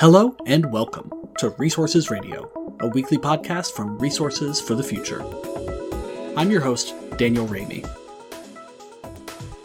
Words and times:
Hello 0.00 0.36
and 0.46 0.70
welcome 0.70 1.10
to 1.38 1.50
Resources 1.58 2.08
Radio, 2.08 2.48
a 2.78 2.86
weekly 2.86 3.18
podcast 3.18 3.72
from 3.72 3.98
Resources 3.98 4.60
for 4.60 4.76
the 4.76 4.82
Future. 4.84 5.24
I'm 6.36 6.52
your 6.52 6.60
host, 6.60 6.94
Daniel 7.16 7.48
Raimi. 7.48 7.84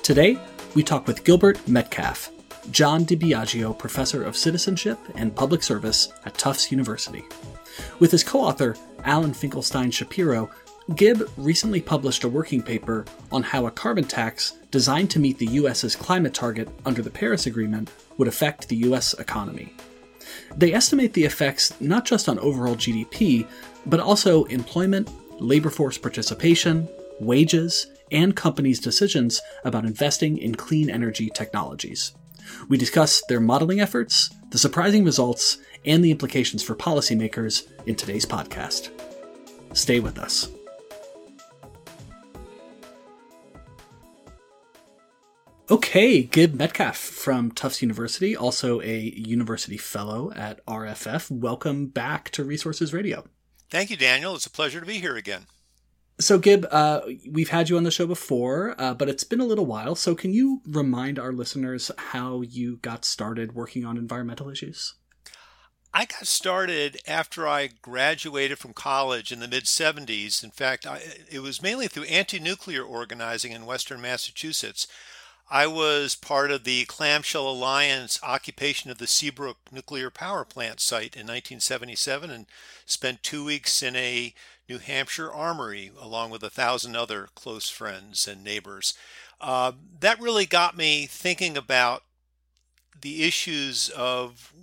Today, 0.01 0.39
we 0.73 0.81
talk 0.81 1.05
with 1.05 1.23
Gilbert 1.23 1.67
Metcalf, 1.67 2.31
John 2.71 3.05
DiBiaggio 3.05 3.77
Professor 3.77 4.23
of 4.23 4.35
Citizenship 4.35 4.97
and 5.13 5.35
Public 5.35 5.61
Service 5.61 6.11
at 6.25 6.33
Tufts 6.33 6.71
University. 6.71 7.25
With 7.99 8.09
his 8.09 8.23
co 8.23 8.39
author, 8.39 8.75
Alan 9.03 9.35
Finkelstein 9.35 9.91
Shapiro, 9.91 10.49
Gib 10.95 11.29
recently 11.37 11.79
published 11.79 12.23
a 12.23 12.27
working 12.27 12.63
paper 12.63 13.05
on 13.31 13.43
how 13.43 13.67
a 13.67 13.71
carbon 13.71 14.05
tax 14.05 14.53
designed 14.71 15.11
to 15.11 15.19
meet 15.19 15.37
the 15.37 15.45
US's 15.61 15.95
climate 15.95 16.33
target 16.33 16.69
under 16.87 17.03
the 17.03 17.11
Paris 17.11 17.45
Agreement 17.45 17.91
would 18.17 18.27
affect 18.27 18.67
the 18.67 18.77
US 18.77 19.13
economy. 19.13 19.75
They 20.55 20.73
estimate 20.73 21.13
the 21.13 21.25
effects 21.25 21.79
not 21.81 22.05
just 22.05 22.29
on 22.29 22.39
overall 22.39 22.75
GDP, 22.75 23.47
but 23.85 23.99
also 23.99 24.45
employment, 24.45 25.09
labor 25.41 25.69
force 25.69 25.97
participation, 25.97 26.87
wages, 27.19 27.87
and 28.11 28.35
companies' 28.35 28.79
decisions 28.79 29.41
about 29.63 29.85
investing 29.85 30.37
in 30.37 30.55
clean 30.55 30.89
energy 30.89 31.29
technologies. 31.29 32.13
We 32.69 32.77
discuss 32.77 33.23
their 33.27 33.39
modeling 33.39 33.79
efforts, 33.79 34.29
the 34.51 34.57
surprising 34.57 35.03
results, 35.03 35.57
and 35.85 36.03
the 36.03 36.11
implications 36.11 36.63
for 36.63 36.75
policymakers 36.75 37.67
in 37.85 37.95
today's 37.95 38.25
podcast. 38.25 38.89
Stay 39.73 39.99
with 39.99 40.17
us. 40.17 40.49
Okay, 45.71 46.23
Gib 46.23 46.55
Metcalf 46.55 46.97
from 46.97 47.49
Tufts 47.49 47.81
University, 47.81 48.35
also 48.35 48.81
a 48.81 49.13
university 49.15 49.77
fellow 49.77 50.29
at 50.35 50.63
RFF. 50.65 51.31
Welcome 51.31 51.87
back 51.87 52.29
to 52.31 52.43
Resources 52.43 52.93
Radio. 52.93 53.23
Thank 53.69 53.89
you, 53.89 53.95
Daniel. 53.95 54.35
It's 54.35 54.45
a 54.45 54.49
pleasure 54.49 54.81
to 54.81 54.85
be 54.85 54.99
here 54.99 55.15
again. 55.15 55.45
So, 56.19 56.37
Gib, 56.37 56.67
uh, 56.69 57.01
we've 57.31 57.49
had 57.49 57.69
you 57.69 57.77
on 57.77 57.83
the 57.83 57.91
show 57.91 58.05
before, 58.05 58.75
uh, 58.77 58.93
but 58.93 59.07
it's 59.07 59.23
been 59.23 59.39
a 59.39 59.45
little 59.45 59.65
while. 59.65 59.95
So, 59.95 60.15
can 60.15 60.33
you 60.33 60.61
remind 60.67 61.17
our 61.17 61.31
listeners 61.31 61.89
how 61.97 62.41
you 62.41 62.75
got 62.77 63.05
started 63.05 63.55
working 63.55 63.85
on 63.85 63.95
environmental 63.95 64.49
issues? 64.49 64.95
I 65.93 66.03
got 66.05 66.27
started 66.27 66.97
after 67.07 67.47
I 67.47 67.69
graduated 67.81 68.59
from 68.59 68.73
college 68.73 69.31
in 69.31 69.39
the 69.39 69.47
mid 69.47 69.63
70s. 69.63 70.43
In 70.43 70.51
fact, 70.51 70.85
I, 70.85 71.01
it 71.31 71.39
was 71.39 71.61
mainly 71.61 71.87
through 71.87 72.03
anti 72.03 72.37
nuclear 72.37 72.83
organizing 72.83 73.53
in 73.53 73.65
Western 73.65 74.01
Massachusetts. 74.01 74.87
I 75.49 75.67
was 75.67 76.15
part 76.15 76.51
of 76.51 76.63
the 76.63 76.85
Clamshell 76.85 77.49
Alliance 77.49 78.19
occupation 78.23 78.89
of 78.89 78.97
the 78.97 79.07
Seabrook 79.07 79.57
nuclear 79.71 80.09
power 80.09 80.45
plant 80.45 80.79
site 80.79 81.15
in 81.15 81.27
1977 81.27 82.31
and 82.31 82.45
spent 82.85 83.23
two 83.23 83.43
weeks 83.45 83.83
in 83.83 83.95
a 83.95 84.33
New 84.69 84.79
Hampshire 84.79 85.31
armory 85.31 85.91
along 85.99 86.31
with 86.31 86.43
a 86.43 86.49
thousand 86.49 86.95
other 86.95 87.27
close 87.35 87.69
friends 87.69 88.27
and 88.27 88.43
neighbors. 88.43 88.93
Uh, 89.41 89.73
that 89.99 90.19
really 90.19 90.45
got 90.45 90.77
me 90.77 91.05
thinking 91.05 91.57
about 91.57 92.03
the 93.01 93.23
issues 93.23 93.89
of 93.89 94.53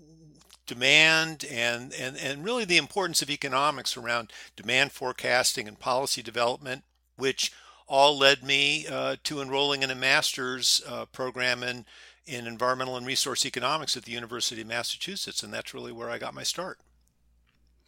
demand 0.67 1.45
and, 1.51 1.93
and, 1.93 2.17
and 2.17 2.45
really 2.45 2.65
the 2.65 2.79
importance 2.79 3.21
of 3.21 3.29
economics 3.29 3.97
around 3.97 4.33
demand 4.57 4.93
forecasting 4.93 5.69
and 5.69 5.79
policy 5.79 6.23
development, 6.23 6.85
which 7.17 7.53
all 7.91 8.17
led 8.17 8.45
me 8.45 8.87
uh, 8.87 9.17
to 9.25 9.43
enrolling 9.43 9.83
in 9.83 9.91
a 9.91 9.97
master's 9.97 10.81
uh, 10.89 11.07
program 11.07 11.65
in, 11.65 11.85
in 12.25 12.47
environmental 12.47 12.97
and 12.97 13.05
resource 13.05 13.45
economics 13.45 13.97
at 13.97 14.05
the 14.05 14.13
University 14.13 14.63
of 14.63 14.69
Massachusetts. 14.69 15.43
And 15.43 15.53
that's 15.53 15.75
really 15.75 15.91
where 15.91 16.09
I 16.09 16.17
got 16.17 16.33
my 16.33 16.45
start. 16.45 16.79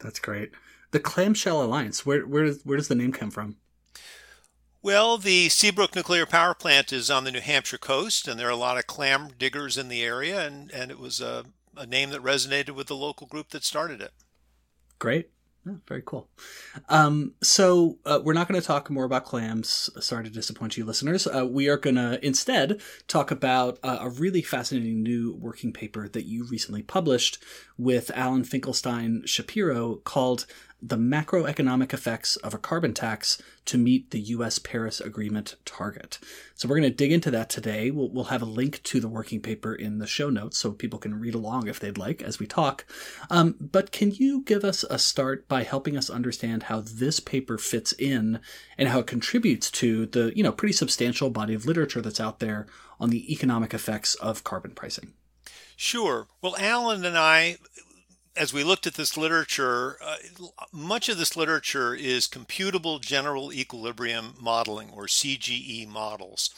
That's 0.00 0.18
great. 0.18 0.50
The 0.90 0.98
Clamshell 0.98 1.62
Alliance, 1.62 2.04
where, 2.04 2.26
where, 2.26 2.50
where 2.64 2.76
does 2.76 2.88
the 2.88 2.96
name 2.96 3.12
come 3.12 3.30
from? 3.30 3.56
Well, 4.82 5.18
the 5.18 5.48
Seabrook 5.48 5.94
Nuclear 5.94 6.26
Power 6.26 6.54
Plant 6.54 6.92
is 6.92 7.08
on 7.08 7.22
the 7.22 7.30
New 7.30 7.40
Hampshire 7.40 7.78
coast, 7.78 8.26
and 8.26 8.40
there 8.40 8.48
are 8.48 8.50
a 8.50 8.56
lot 8.56 8.78
of 8.78 8.88
clam 8.88 9.28
diggers 9.38 9.78
in 9.78 9.86
the 9.86 10.02
area, 10.02 10.44
and, 10.44 10.72
and 10.72 10.90
it 10.90 10.98
was 10.98 11.20
a, 11.20 11.44
a 11.76 11.86
name 11.86 12.10
that 12.10 12.20
resonated 12.20 12.70
with 12.70 12.88
the 12.88 12.96
local 12.96 13.28
group 13.28 13.50
that 13.50 13.62
started 13.62 14.00
it. 14.00 14.10
Great. 14.98 15.30
Oh, 15.64 15.78
very 15.86 16.02
cool. 16.04 16.28
Um, 16.88 17.34
so 17.40 17.98
uh, 18.04 18.20
we're 18.22 18.32
not 18.32 18.48
going 18.48 18.60
to 18.60 18.66
talk 18.66 18.90
more 18.90 19.04
about 19.04 19.24
clams. 19.24 19.90
Sorry 20.00 20.24
to 20.24 20.30
disappoint 20.30 20.76
you, 20.76 20.84
listeners. 20.84 21.26
Uh, 21.28 21.46
we 21.46 21.68
are 21.68 21.76
going 21.76 21.94
to 21.94 22.24
instead 22.24 22.80
talk 23.06 23.30
about 23.30 23.78
uh, 23.84 23.98
a 24.00 24.10
really 24.10 24.42
fascinating 24.42 25.04
new 25.04 25.36
working 25.36 25.72
paper 25.72 26.08
that 26.08 26.24
you 26.24 26.46
recently 26.48 26.82
published 26.82 27.40
with 27.78 28.10
Alan 28.12 28.42
Finkelstein 28.42 29.22
Shapiro 29.24 29.96
called 29.96 30.46
the 30.82 30.96
macroeconomic 30.96 31.92
effects 31.92 32.34
of 32.36 32.52
a 32.52 32.58
carbon 32.58 32.92
tax 32.92 33.40
to 33.64 33.78
meet 33.78 34.10
the 34.10 34.20
U.S. 34.20 34.58
Paris 34.58 35.00
Agreement 35.00 35.54
target. 35.64 36.18
So 36.56 36.68
we're 36.68 36.80
going 36.80 36.90
to 36.90 36.96
dig 36.96 37.12
into 37.12 37.30
that 37.30 37.48
today. 37.48 37.92
We'll, 37.92 38.08
we'll 38.10 38.24
have 38.24 38.42
a 38.42 38.46
link 38.46 38.82
to 38.82 38.98
the 38.98 39.08
working 39.08 39.40
paper 39.40 39.74
in 39.74 39.98
the 39.98 40.08
show 40.08 40.28
notes 40.28 40.58
so 40.58 40.72
people 40.72 40.98
can 40.98 41.20
read 41.20 41.34
along 41.34 41.68
if 41.68 41.78
they'd 41.78 41.98
like 41.98 42.20
as 42.20 42.40
we 42.40 42.46
talk. 42.46 42.84
Um, 43.30 43.54
but 43.60 43.92
can 43.92 44.10
you 44.10 44.42
give 44.42 44.64
us 44.64 44.84
a 44.90 44.98
start 44.98 45.46
by 45.46 45.62
helping 45.62 45.96
us 45.96 46.10
understand 46.10 46.64
how 46.64 46.80
this 46.80 47.20
paper 47.20 47.58
fits 47.58 47.92
in 47.92 48.40
and 48.76 48.88
how 48.88 48.98
it 48.98 49.06
contributes 49.06 49.70
to 49.72 50.06
the 50.06 50.32
you 50.34 50.42
know 50.42 50.52
pretty 50.52 50.72
substantial 50.72 51.30
body 51.30 51.54
of 51.54 51.64
literature 51.64 52.00
that's 52.00 52.20
out 52.20 52.40
there 52.40 52.66
on 52.98 53.10
the 53.10 53.32
economic 53.32 53.72
effects 53.72 54.16
of 54.16 54.42
carbon 54.42 54.72
pricing? 54.72 55.12
Sure. 55.76 56.26
Well, 56.40 56.56
Alan 56.58 57.04
and 57.04 57.16
I 57.16 57.58
as 58.36 58.52
we 58.52 58.64
looked 58.64 58.86
at 58.86 58.94
this 58.94 59.16
literature, 59.16 59.98
uh, 60.02 60.16
much 60.72 61.08
of 61.08 61.18
this 61.18 61.36
literature 61.36 61.94
is 61.94 62.26
computable 62.26 63.00
general 63.00 63.52
equilibrium 63.52 64.34
modeling 64.40 64.90
or 64.90 65.04
CGE 65.04 65.86
models. 65.86 66.50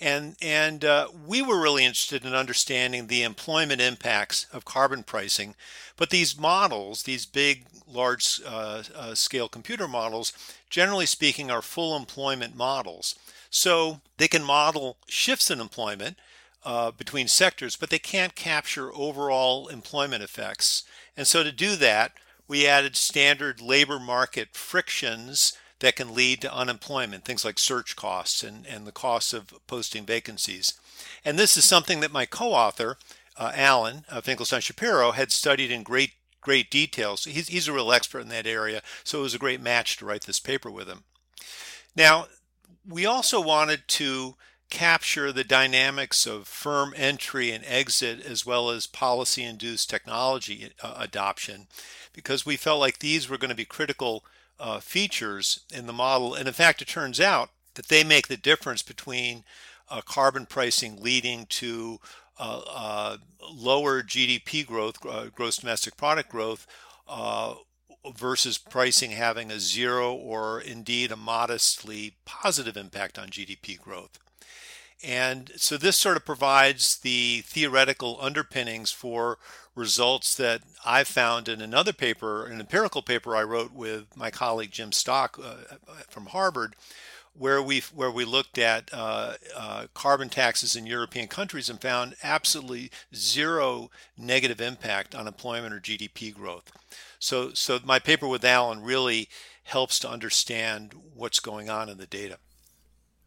And, 0.00 0.36
and 0.40 0.84
uh, 0.84 1.08
we 1.26 1.42
were 1.42 1.60
really 1.60 1.84
interested 1.84 2.24
in 2.24 2.34
understanding 2.34 3.06
the 3.06 3.22
employment 3.22 3.80
impacts 3.80 4.46
of 4.52 4.64
carbon 4.64 5.02
pricing. 5.02 5.54
But 5.96 6.10
these 6.10 6.38
models, 6.38 7.04
these 7.04 7.26
big, 7.26 7.64
large 7.88 8.40
uh, 8.44 8.82
uh 8.94 9.14
scale 9.14 9.48
computer 9.48 9.88
models, 9.88 10.32
generally 10.68 11.06
speaking, 11.06 11.50
are 11.50 11.62
full 11.62 11.96
employment 11.96 12.54
models. 12.54 13.16
So 13.48 14.00
they 14.18 14.28
can 14.28 14.44
model 14.44 14.98
shifts 15.08 15.50
in 15.50 15.60
employment 15.60 16.18
uh, 16.66 16.90
between 16.90 17.28
sectors, 17.28 17.76
but 17.76 17.90
they 17.90 17.98
can't 17.98 18.34
capture 18.34 18.92
overall 18.94 19.68
employment 19.68 20.22
effects. 20.22 20.82
And 21.16 21.26
so 21.26 21.42
to 21.42 21.52
do 21.52 21.76
that, 21.76 22.12
we 22.48 22.66
added 22.66 22.96
standard 22.96 23.60
labor 23.60 23.98
market 23.98 24.54
frictions 24.54 25.56
that 25.80 25.96
can 25.96 26.14
lead 26.14 26.40
to 26.40 26.54
unemployment, 26.54 27.24
things 27.24 27.44
like 27.44 27.58
search 27.58 27.96
costs 27.96 28.42
and, 28.42 28.66
and 28.66 28.86
the 28.86 28.92
costs 28.92 29.32
of 29.32 29.52
posting 29.66 30.06
vacancies. 30.06 30.74
And 31.24 31.38
this 31.38 31.56
is 31.56 31.64
something 31.64 32.00
that 32.00 32.12
my 32.12 32.24
co 32.24 32.52
author, 32.52 32.96
uh, 33.36 33.52
Alan 33.54 34.04
uh, 34.08 34.20
Finkelstein 34.20 34.60
Shapiro, 34.60 35.12
had 35.12 35.32
studied 35.32 35.70
in 35.70 35.82
great 35.82 36.12
great 36.46 36.70
detail. 36.70 37.16
So 37.16 37.28
he's, 37.28 37.48
he's 37.48 37.66
a 37.66 37.72
real 37.72 37.90
expert 37.90 38.20
in 38.20 38.28
that 38.28 38.46
area. 38.46 38.80
So 39.02 39.18
it 39.18 39.22
was 39.22 39.34
a 39.34 39.38
great 39.38 39.60
match 39.60 39.96
to 39.96 40.06
write 40.06 40.22
this 40.22 40.38
paper 40.38 40.70
with 40.70 40.86
him. 40.86 41.02
Now, 41.96 42.28
we 42.88 43.04
also 43.04 43.40
wanted 43.40 43.88
to 43.88 44.36
capture 44.70 45.32
the 45.32 45.44
dynamics 45.44 46.26
of 46.26 46.48
firm 46.48 46.92
entry 46.96 47.50
and 47.52 47.64
exit 47.66 48.24
as 48.24 48.44
well 48.44 48.70
as 48.70 48.86
policy 48.86 49.42
induced 49.42 49.88
technology 49.88 50.70
uh, 50.82 50.94
adoption 50.98 51.66
because 52.12 52.44
we 52.44 52.56
felt 52.56 52.80
like 52.80 52.98
these 52.98 53.28
were 53.28 53.38
going 53.38 53.50
to 53.50 53.54
be 53.54 53.64
critical 53.64 54.24
uh, 54.58 54.80
features 54.80 55.60
in 55.72 55.86
the 55.86 55.92
model. 55.92 56.34
And 56.34 56.48
in 56.48 56.54
fact, 56.54 56.82
it 56.82 56.88
turns 56.88 57.20
out 57.20 57.50
that 57.74 57.88
they 57.88 58.02
make 58.02 58.28
the 58.28 58.36
difference 58.36 58.82
between 58.82 59.44
uh, 59.88 60.00
carbon 60.00 60.46
pricing 60.46 61.00
leading 61.00 61.46
to 61.46 62.00
uh, 62.38 62.62
uh, 62.68 63.16
lower 63.52 64.02
GDP 64.02 64.66
growth, 64.66 65.04
uh, 65.06 65.26
gross 65.34 65.58
domestic 65.58 65.96
product 65.96 66.30
growth, 66.30 66.66
versus 68.14 68.56
pricing 68.56 69.12
having 69.12 69.50
a 69.50 69.58
zero 69.58 70.14
or 70.14 70.60
indeed 70.60 71.10
a 71.10 71.16
modestly 71.16 72.14
positive 72.24 72.76
impact 72.76 73.18
on 73.18 73.28
GDP 73.28 73.78
growth. 73.78 74.18
And 75.04 75.52
so 75.56 75.76
this 75.76 75.96
sort 75.96 76.16
of 76.16 76.24
provides 76.24 76.98
the 76.98 77.42
theoretical 77.42 78.18
underpinnings 78.20 78.90
for 78.90 79.38
results 79.74 80.34
that 80.36 80.62
I 80.84 81.04
found 81.04 81.48
in 81.48 81.60
another 81.60 81.92
paper, 81.92 82.46
an 82.46 82.60
empirical 82.60 83.02
paper 83.02 83.36
I 83.36 83.42
wrote 83.42 83.72
with 83.72 84.16
my 84.16 84.30
colleague 84.30 84.70
Jim 84.70 84.92
Stock 84.92 85.38
uh, 85.42 85.76
from 86.08 86.26
Harvard, 86.26 86.74
where 87.34 87.62
we 87.62 87.80
where 87.94 88.10
we 88.10 88.24
looked 88.24 88.56
at 88.56 88.88
uh, 88.92 89.34
uh, 89.54 89.86
carbon 89.92 90.30
taxes 90.30 90.74
in 90.74 90.86
European 90.86 91.28
countries 91.28 91.68
and 91.68 91.80
found 91.80 92.16
absolutely 92.22 92.90
zero 93.14 93.90
negative 94.16 94.60
impact 94.60 95.14
on 95.14 95.28
employment 95.28 95.74
or 95.74 95.80
GDP 95.80 96.32
growth. 96.32 96.72
So 97.18 97.52
so 97.52 97.78
my 97.84 97.98
paper 97.98 98.26
with 98.26 98.44
Alan 98.44 98.82
really 98.82 99.28
helps 99.64 99.98
to 99.98 100.08
understand 100.08 100.94
what's 101.14 101.40
going 101.40 101.68
on 101.68 101.90
in 101.90 101.98
the 101.98 102.06
data. 102.06 102.38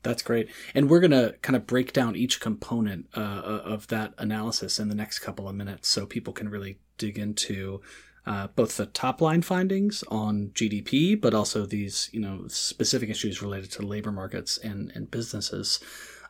That's 0.02 0.22
great. 0.22 0.50
And 0.74 0.90
we're 0.90 1.02
going 1.02 1.12
to 1.12 1.36
kind 1.42 1.56
of 1.56 1.68
break 1.68 1.92
down 1.92 2.16
each 2.16 2.40
component 2.40 3.08
uh, 3.16 3.20
uh, 3.20 3.62
of 3.66 3.88
that 3.88 4.14
analysis 4.18 4.80
in 4.80 4.88
the 4.88 4.96
next 4.96 5.20
couple 5.20 5.48
of 5.48 5.56
minutes 5.56 5.90
so 5.90 6.06
people 6.06 6.32
can 6.32 6.50
really 6.50 6.80
dig 6.98 7.18
into 7.18 7.82
uh, 8.26 8.48
both 8.56 8.78
the 8.78 8.86
top 8.86 9.22
line 9.22 9.42
findings 9.42 10.04
on 10.10 10.52
GDP, 10.54 11.20
but 11.20 11.34
also 11.34 11.66
these 11.66 12.10
you 12.14 12.20
know 12.20 12.44
specific 12.48 13.10
issues 13.10 13.42
related 13.42 13.72
to 13.72 13.82
labor 13.82 14.12
markets 14.12 14.58
and 14.58 14.92
and 14.94 15.10
businesses. 15.10 15.80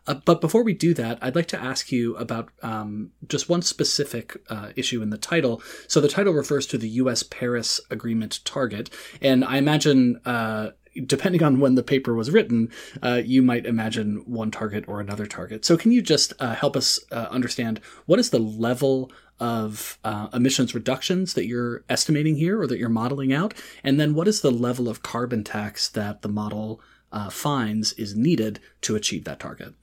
Uh, 0.07 0.15
but 0.25 0.39
before 0.39 0.63
we 0.63 0.74
do 0.74 0.94
that, 0.94 1.19
I'd 1.22 1.36
like 1.36 1.48
to 1.48 1.62
ask 1.62 1.92
you 1.92 2.15
about 2.15 2.50
um, 2.63 3.12
just 3.27 3.50
one 3.50 3.62
specific 3.62 4.38
uh, 4.50 4.69
issue 4.75 5.01
in 5.01 5.10
the 5.10 5.18
title. 5.18 5.62
So 5.88 6.00
the 6.00 6.07
title 6.07 6.33
refers 6.33 6.65
to 6.68 6.77
the 6.77 6.89
U.S. 6.89 7.22
Paris 7.22 7.81
Agreement 7.92 8.39
target, 8.45 8.89
and 9.22 9.44
I 9.44 9.57
imagine. 9.57 10.22
Uh, 10.25 10.72
depending 11.06 11.44
on 11.44 11.60
when 11.60 11.75
the 11.75 11.84
paper 11.84 12.13
was 12.13 12.31
written, 12.31 12.72
uh, 13.01 13.22
you 13.24 13.42
might 13.42 13.66
imagine 13.66 14.24
one 14.25 14.51
target 14.51 14.86
or 14.88 15.00
another 15.00 15.25
target. 15.25 15.66
So, 15.66 15.78
can 15.78 15.92
you 15.92 16.01
just 16.01 16.34
uh, 16.40 16.56
help 16.56 16.75
us 16.75 17.00
uh, 17.12 17.28
understand 17.30 17.80
what 18.06 18.19
is 18.19 18.30
the 18.30 18.40
level 18.40 19.12
of 19.40 19.98
uh, 20.04 20.28
emissions 20.34 20.75
reductions 20.75 21.34
that 21.34 21.46
you're 21.46 21.84
estimating 21.90 22.36
here 22.36 22.62
or 22.62 22.68
that 22.68 22.78
you're 22.78 22.90
modeling 22.90 23.34
out? 23.34 23.54
And 23.84 24.00
then 24.00 24.13
what 24.13 24.28
is 24.28 24.42
the 24.42 24.51
level 24.51 24.90
of 24.90 25.04
carbon 25.04 25.44
tax 25.44 25.88
that 25.90 26.22
the 26.22 26.30
model 26.30 26.81
uh, 27.12 27.30
finds 27.30 27.94
is 27.94 28.16
needed 28.16 28.60
to 28.81 28.96
achieve 28.96 29.24
that 29.25 29.40
target? 29.40 29.74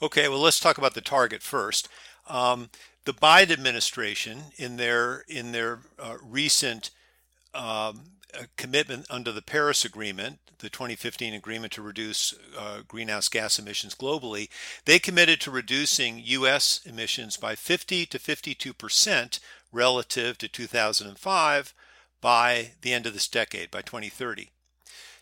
Okay, 0.00 0.28
well, 0.28 0.40
let's 0.40 0.60
talk 0.60 0.78
about 0.78 0.94
the 0.94 1.00
target 1.00 1.42
first. 1.42 1.88
Um, 2.28 2.70
the 3.04 3.14
Biden 3.14 3.52
administration, 3.52 4.44
in 4.56 4.76
their 4.76 5.24
in 5.28 5.52
their 5.52 5.80
uh, 5.98 6.16
recent 6.22 6.90
um, 7.54 8.17
commitment 8.56 9.06
under 9.10 9.32
the 9.32 9.42
Paris 9.42 9.84
Agreement, 9.84 10.38
the 10.58 10.68
2015 10.68 11.34
agreement 11.34 11.72
to 11.72 11.82
reduce 11.82 12.34
uh, 12.58 12.80
greenhouse 12.86 13.28
gas 13.28 13.58
emissions 13.58 13.94
globally, 13.94 14.48
they 14.84 14.98
committed 14.98 15.40
to 15.40 15.50
reducing 15.50 16.20
U.S. 16.24 16.80
emissions 16.84 17.36
by 17.36 17.54
50 17.54 18.06
to 18.06 18.18
52 18.18 18.72
percent 18.72 19.40
relative 19.72 20.38
to 20.38 20.48
2005 20.48 21.74
by 22.20 22.72
the 22.82 22.92
end 22.92 23.06
of 23.06 23.12
this 23.12 23.28
decade, 23.28 23.70
by 23.70 23.82
2030. 23.82 24.50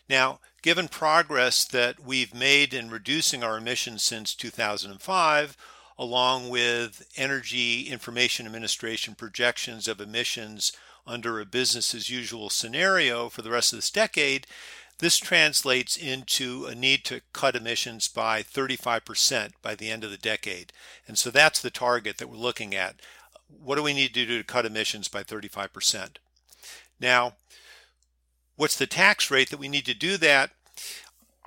Now, 0.09 0.39
given 0.61 0.87
progress 0.87 1.65
that 1.65 1.99
we've 1.99 2.33
made 2.33 2.73
in 2.73 2.89
reducing 2.89 3.43
our 3.43 3.57
emissions 3.57 4.03
since 4.03 4.33
2005, 4.33 5.57
along 5.99 6.49
with 6.49 7.07
Energy 7.17 7.83
Information 7.83 8.45
Administration 8.45 9.15
projections 9.15 9.87
of 9.87 9.99
emissions 9.99 10.71
under 11.07 11.39
a 11.39 11.45
business 11.45 11.95
as 11.95 12.09
usual 12.09 12.49
scenario 12.49 13.29
for 13.29 13.41
the 13.41 13.51
rest 13.51 13.73
of 13.73 13.77
this 13.77 13.89
decade, 13.89 14.45
this 14.99 15.17
translates 15.17 15.95
into 15.95 16.65
a 16.65 16.73
need 16.73 17.05
to 17.05 17.21
cut 17.31 17.55
emissions 17.55 18.07
by 18.07 18.41
35% 18.41 19.51
by 19.61 19.75
the 19.75 19.89
end 19.89 20.03
of 20.03 20.11
the 20.11 20.17
decade. 20.17 20.73
And 21.07 21.17
so 21.17 21.29
that's 21.29 21.61
the 21.61 21.69
target 21.69 22.17
that 22.17 22.29
we're 22.29 22.37
looking 22.37 22.73
at. 22.73 22.95
What 23.47 23.75
do 23.75 23.83
we 23.83 23.93
need 23.93 24.13
to 24.15 24.25
do 24.25 24.37
to 24.37 24.43
cut 24.43 24.65
emissions 24.65 25.07
by 25.07 25.23
35%? 25.23 26.17
Now, 26.99 27.33
what's 28.55 28.75
the 28.75 28.87
tax 28.87 29.29
rate 29.29 29.51
that 29.51 29.59
we 29.59 29.67
need 29.67 29.85
to 29.85 29.93
do 29.93 30.17
that? 30.17 30.51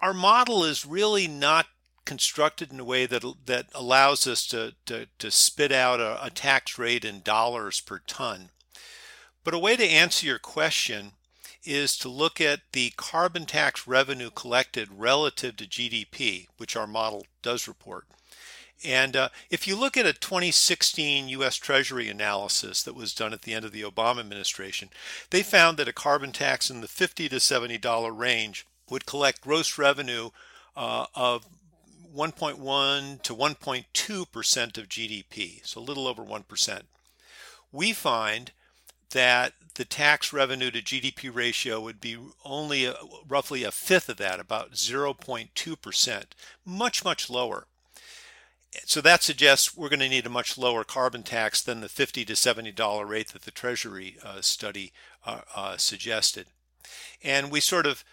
Our 0.00 0.14
model 0.14 0.64
is 0.64 0.86
really 0.86 1.26
not 1.26 1.66
constructed 2.04 2.72
in 2.72 2.80
a 2.80 2.84
way 2.84 3.06
that 3.06 3.24
that 3.46 3.66
allows 3.74 4.26
us 4.26 4.46
to, 4.46 4.74
to, 4.86 5.06
to 5.18 5.30
spit 5.30 5.70
out 5.70 6.00
a, 6.00 6.24
a 6.24 6.30
tax 6.30 6.78
rate 6.78 7.04
in 7.04 7.20
dollars 7.20 7.80
per 7.80 8.00
ton. 8.06 8.50
But 9.44 9.54
a 9.54 9.58
way 9.58 9.76
to 9.76 9.84
answer 9.84 10.26
your 10.26 10.38
question 10.38 11.12
is 11.64 11.96
to 11.98 12.08
look 12.08 12.40
at 12.40 12.60
the 12.72 12.92
carbon 12.96 13.46
tax 13.46 13.87
revenue 13.87 14.31
collected 14.31 14.88
relative 14.90 15.56
to 15.56 15.66
GDP, 15.66 16.46
which 16.56 16.76
our 16.76 16.87
model 16.87 17.26
does 17.42 17.69
report. 17.69 18.04
And 18.82 19.14
uh, 19.14 19.28
if 19.50 19.69
you 19.69 19.76
look 19.76 19.96
at 19.96 20.06
a 20.06 20.14
2016 20.14 21.28
US 21.28 21.56
Treasury 21.56 22.08
analysis 22.08 22.82
that 22.82 22.94
was 22.94 23.14
done 23.14 23.34
at 23.34 23.42
the 23.42 23.52
end 23.52 23.64
of 23.64 23.72
the 23.72 23.82
Obama 23.82 24.20
administration, 24.20 24.88
they 25.31 25.43
found 25.43 25.76
that 25.76 25.88
a 25.88 25.93
carbon 25.93 26.32
tax 26.32 26.70
in 26.70 26.81
the 26.81 26.88
50 26.88 27.28
to 27.28 27.36
$70 27.36 28.19
range 28.19 28.66
would 28.88 29.04
collect 29.04 29.43
gross 29.43 29.76
revenue 29.76 30.31
uh, 30.76 31.06
of 31.14 31.46
1.1 32.14 33.22
to 33.22 33.34
1.2 33.34 34.32
percent 34.32 34.78
of 34.78 34.88
GDP, 34.88 35.64
so 35.64 35.81
a 35.81 35.82
little 35.82 36.08
over 36.08 36.22
1 36.22 36.43
percent. 36.44 36.86
We 37.70 37.93
find 37.93 38.50
that 39.10 39.54
the 39.74 39.84
tax 39.84 40.32
revenue 40.32 40.70
to 40.70 40.82
GDP 40.82 41.34
ratio 41.34 41.80
would 41.80 42.00
be 42.00 42.16
only 42.44 42.84
a, 42.84 42.94
roughly 43.26 43.64
a 43.64 43.70
fifth 43.70 44.08
of 44.08 44.16
that, 44.18 44.40
about 44.40 44.72
0.2 44.72 45.80
percent, 45.80 46.34
much 46.64 47.04
much 47.04 47.30
lower. 47.30 47.66
So 48.84 49.00
that 49.00 49.22
suggests 49.22 49.76
we're 49.76 49.88
going 49.88 50.00
to 50.00 50.08
need 50.08 50.26
a 50.26 50.30
much 50.30 50.56
lower 50.56 50.84
carbon 50.84 51.24
tax 51.24 51.60
than 51.60 51.80
the 51.80 51.88
50 51.88 52.24
to 52.24 52.36
70 52.36 52.70
dollar 52.72 53.04
rate 53.04 53.28
that 53.28 53.42
the 53.42 53.50
Treasury 53.50 54.16
uh, 54.24 54.40
study 54.40 54.92
uh, 55.26 55.40
uh, 55.56 55.76
suggested, 55.76 56.46
and 57.22 57.50
we 57.50 57.60
sort 57.60 57.86
of 57.86 58.04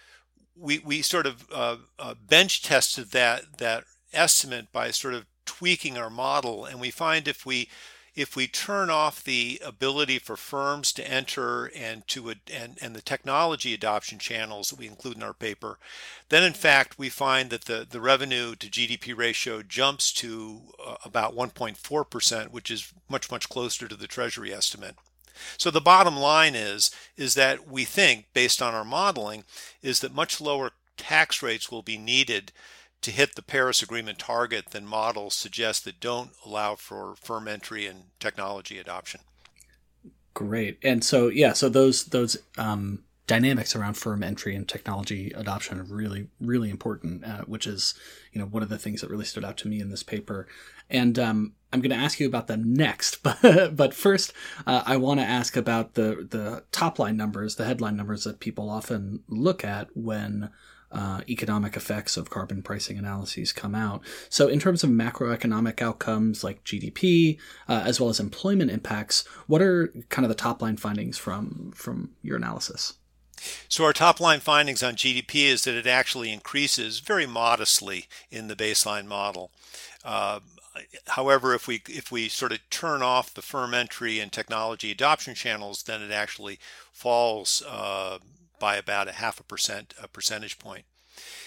we, 0.56 0.80
we 0.80 1.02
sort 1.02 1.28
of 1.28 1.48
uh, 1.54 1.78
uh, 2.00 2.16
bench 2.16 2.64
tested 2.64 3.12
that 3.12 3.58
that 3.60 3.84
estimate 4.14 4.72
by 4.72 4.92
sort 4.92 5.14
of 5.14 5.26
tweaking 5.46 5.98
our 5.98 6.10
model, 6.10 6.66
and 6.66 6.80
we 6.80 6.92
find 6.92 7.28
if 7.28 7.46
we 7.46 7.70
if 8.18 8.36
we 8.36 8.48
turn 8.48 8.90
off 8.90 9.24
the 9.24 9.62
ability 9.64 10.18
for 10.18 10.36
firms 10.36 10.92
to 10.92 11.08
enter 11.08 11.72
and 11.76 12.06
to 12.08 12.34
and, 12.52 12.76
and 12.82 12.96
the 12.96 13.02
technology 13.02 13.76
adoption 13.76 14.18
channels 14.18 14.72
that 14.72 14.80
we 14.80 14.88
include 14.88 15.18
in 15.18 15.24
our 15.24 15.36
paper, 15.36 15.78
then 16.30 16.44
in 16.44 16.54
fact 16.54 16.98
we 16.98 17.10
find 17.10 17.52
that 17.52 17.66
the, 17.66 17.86
the 17.88 18.02
revenue 18.02 18.56
to 18.56 18.68
GDP 18.68 19.16
ratio 19.16 19.62
jumps 19.62 20.12
to 20.14 20.62
uh, 20.84 20.96
about 21.06 21.36
1.4%, 21.36 22.50
which 22.50 22.72
is 22.72 22.92
much, 23.08 23.30
much 23.30 23.48
closer 23.50 23.88
to 23.88 23.96
the 23.96 24.08
Treasury 24.08 24.52
estimate. 24.52 24.96
So 25.60 25.70
the 25.70 25.80
bottom 25.80 26.18
line 26.18 26.56
is 26.56 26.90
is 27.18 27.36
that 27.36 27.70
we 27.70 27.86
think, 27.86 28.26
based 28.34 28.64
on 28.64 28.74
our 28.74 28.84
modeling, 28.84 29.44
is 29.84 30.00
that 30.00 30.12
much 30.12 30.42
lower 30.42 30.72
tax 30.98 31.44
rates 31.44 31.70
will 31.70 31.84
be 31.84 32.00
needed 32.00 32.52
to 33.02 33.12
hit 33.12 33.36
the 33.36 33.42
Paris 33.42 33.82
Agreement 33.82 34.20
target 34.20 34.72
than 34.72 34.86
models 34.86 35.36
suggest 35.36 35.86
that 35.86 36.00
don't 36.00 36.32
allow 36.46 36.76
for 36.76 37.16
firm 37.16 37.48
entry 37.48 37.86
and 37.86 38.06
technology 38.20 38.78
adoption. 38.78 39.22
Great. 40.34 40.78
And 40.84 41.04
so 41.04 41.30
yeah, 41.30 41.54
so 41.54 41.70
those 41.70 42.06
those 42.06 42.38
um, 42.58 43.04
dynamics 43.26 43.76
around 43.76 43.96
firm 43.96 44.24
entry 44.24 44.56
and 44.56 44.68
technology 44.68 45.32
adoption 45.32 45.80
are 45.80 45.84
really 45.84 46.28
really 46.40 46.70
important, 46.70 47.26
uh, 47.26 47.42
which 47.46 47.66
is 47.66 47.94
you 48.32 48.40
know 48.40 48.46
one 48.48 48.64
of 48.64 48.70
the 48.70 48.78
things 48.78 49.02
that 49.02 49.10
really 49.10 49.26
stood 49.26 49.44
out 49.44 49.58
to 49.58 49.68
me 49.68 49.80
in 49.80 49.90
this 49.90 50.04
paper. 50.04 50.48
And 50.90 51.20
um, 51.20 51.54
I'm 51.74 51.82
going 51.82 51.90
to 51.90 52.04
ask 52.04 52.20
you 52.20 52.28
about 52.28 52.48
them 52.48 52.74
next, 52.74 53.24
but 53.24 53.76
but 53.76 53.94
first, 53.94 54.34
uh, 54.66 54.84
I 54.86 54.98
want 54.98 55.20
to 55.20 55.26
ask 55.26 55.58
about 55.58 55.96
the 55.96 56.28
the 56.30 56.64
top 56.72 57.00
line 57.00 57.18
numbers, 57.18 57.56
the 57.56 57.66
headline 57.66 57.98
numbers 57.98 58.24
that 58.24 58.40
people 58.40 58.70
often 58.70 59.24
look 59.28 59.64
at 59.64 59.88
when 59.96 60.50
uh, 60.92 61.22
economic 61.30 61.76
effects 61.76 62.18
of 62.18 62.30
carbon 62.30 62.62
pricing 62.62 62.98
analyses 62.98 63.52
come 63.52 63.76
out. 63.76 64.02
So, 64.30 64.48
in 64.48 64.60
terms 64.60 64.84
of 64.84 64.90
macroeconomic 64.90 65.82
outcomes 65.82 66.44
like 66.44 66.64
GDP, 66.64 67.38
uh, 67.68 67.84
as 67.86 68.00
well 68.00 68.10
as 68.10 68.20
employment 68.20 68.72
impacts, 68.72 69.26
what 69.48 69.62
are 69.62 69.94
kind 70.10 70.26
of 70.26 70.30
the 70.30 70.36
top 70.36 70.62
line 70.62 70.78
findings 70.78 71.18
from 71.18 71.72
from 71.76 72.12
your 72.22 72.38
analysis? 72.38 72.94
So 73.70 73.84
our 73.84 73.94
top 73.94 74.20
line 74.20 74.40
findings 74.40 74.82
on 74.82 74.96
GDP 74.96 75.46
is 75.46 75.64
that 75.64 75.76
it 75.76 75.88
actually 75.88 76.32
increases 76.32 77.00
very 77.00 77.26
modestly 77.26 78.08
in 78.32 78.48
the 78.48 78.56
baseline 78.56 79.06
model. 79.06 79.52
Uh, 80.04 80.40
however, 81.10 81.54
if 81.54 81.68
we 81.68 81.82
if 81.88 82.12
we 82.12 82.30
sort 82.30 82.52
of 82.52 82.60
turn 82.70 83.02
off 83.02 83.34
the 83.34 83.42
firm 83.42 83.74
entry 83.74 84.20
and 84.20 84.32
technology 84.32 84.92
adoption 84.92 85.36
channels, 85.36 85.84
then 85.84 86.02
it 86.02 86.12
actually 86.12 86.60
falls 86.92 87.64
uh, 87.68 88.20
by 88.60 88.76
about 88.76 89.08
a 89.08 89.14
half 89.14 89.40
a 89.40 89.44
percent 89.44 89.94
a 90.02 90.08
percentage 90.08 90.60
point. 90.60 90.86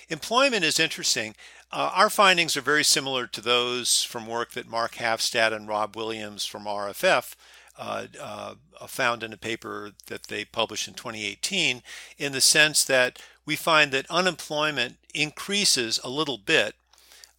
Employment 0.09 0.65
is 0.65 0.81
interesting. 0.81 1.37
Uh, 1.73 1.91
our 1.95 2.11
findings 2.11 2.57
are 2.57 2.63
very 2.63 2.83
similar 2.83 3.27
to 3.29 3.41
those 3.41 4.03
from 4.03 4.27
work 4.27 4.53
that 4.53 4.69
Marc 4.69 4.97
Hafstead 4.97 5.53
and 5.53 5.69
Rob 5.69 5.95
Williams 5.95 6.45
from 6.45 6.65
RFF 6.65 7.37
uh, 7.79 8.07
uh, 8.21 8.55
found 8.89 9.23
in 9.23 9.33
a 9.33 9.39
paper 9.39 9.93
that 10.09 10.25
they 10.25 10.45
published 10.45 10.89
in 10.89 10.95
2018, 10.95 11.83
in 12.19 12.33
the 12.33 12.41
sense 12.41 12.85
that 12.85 13.23
we 13.47 13.55
find 13.57 13.93
that 13.93 14.11
unemployment 14.11 14.97
increases 15.15 16.01
a 16.03 16.11
little 16.11 16.39
bit. 16.39 16.75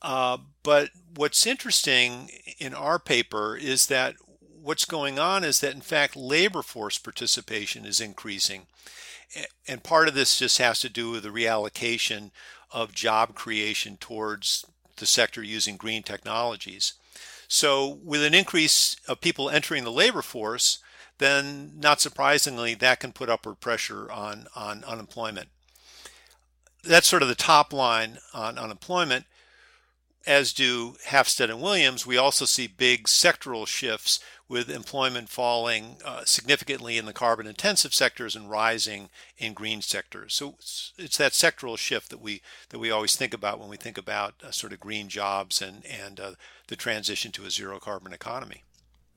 Uh, 0.02 0.38
but 0.64 0.90
what's 1.16 1.46
interesting 1.46 2.30
in 2.58 2.74
our 2.74 2.98
paper 2.98 3.56
is 3.56 3.88
that 3.88 4.16
what's 4.40 4.86
going 4.86 5.20
on 5.20 5.44
is 5.44 5.60
that, 5.60 5.76
in 5.76 5.82
fact, 5.82 6.16
labor 6.16 6.62
force 6.62 6.98
participation 6.98 7.86
is 7.86 8.00
increasing 8.00 8.66
and 9.68 9.84
part 9.84 10.08
of 10.08 10.14
this 10.14 10.40
just 10.40 10.58
has 10.58 10.80
to 10.82 10.90
do 10.90 11.12
with 11.12 11.24
the 11.24 11.30
reallocation 11.30 12.32
of 12.72 12.94
job 12.94 13.36
creation 13.36 13.98
towards 13.98 14.66
the 14.98 15.06
sector 15.06 15.44
using 15.44 15.78
green 15.78 16.04
technologies. 16.04 16.94
So, 17.48 18.00
with 18.04 18.24
an 18.24 18.34
increase 18.34 18.96
of 19.08 19.20
people 19.20 19.50
entering 19.50 19.84
the 19.84 19.92
labor 19.92 20.22
force, 20.22 20.80
then 21.18 21.74
not 21.78 22.00
surprisingly, 22.02 22.74
that 22.76 23.00
can 23.00 23.12
put 23.12 23.30
upward 23.30 23.60
pressure 23.60 24.12
on, 24.12 24.48
on 24.56 24.84
unemployment. 24.86 25.50
That's 26.84 27.08
sort 27.08 27.22
of 27.22 27.28
the 27.28 27.36
top 27.36 27.74
line 27.74 28.18
on 28.34 28.58
unemployment. 28.58 29.26
As 30.28 30.54
do 30.54 30.96
Hafstead 31.08 31.50
and 31.50 31.62
Williams, 31.62 32.06
we 32.06 32.16
also 32.16 32.46
see 32.46 32.68
big 32.68 33.06
sectoral 33.06 33.66
shifts 33.66 34.20
with 34.48 34.70
employment 34.70 35.30
falling 35.30 35.96
uh, 36.04 36.24
significantly 36.26 36.98
in 36.98 37.06
the 37.06 37.14
carbon 37.14 37.48
intensive 37.48 37.94
sectors 37.94 38.36
and 38.36 38.50
rising 38.50 39.10
in 39.38 39.54
green 39.54 39.82
sectors. 39.82 40.34
So 40.34 40.56
it's, 40.60 40.94
it's, 40.98 41.18
that 41.18 41.32
sectoral 41.32 41.78
shift 41.78 42.10
that 42.10 42.20
we 42.20 42.42
that 42.70 42.80
we 42.80 42.92
always 42.92 43.16
think 43.16 43.34
about 43.34 43.60
when 43.60 43.70
we 43.70 43.78
think 43.78 43.98
about 43.98 44.36
uh, 44.44 44.52
sort 44.52 44.74
of 44.74 44.80
green 44.80 45.08
jobs 45.08 45.62
and 45.62 45.86
and 45.86 46.20
uh, 46.20 46.32
the 46.68 46.76
transition 46.76 47.32
to 47.32 47.46
a 47.46 47.50
zero 47.50 47.80
carbon 47.80 48.12
economy. 48.12 48.64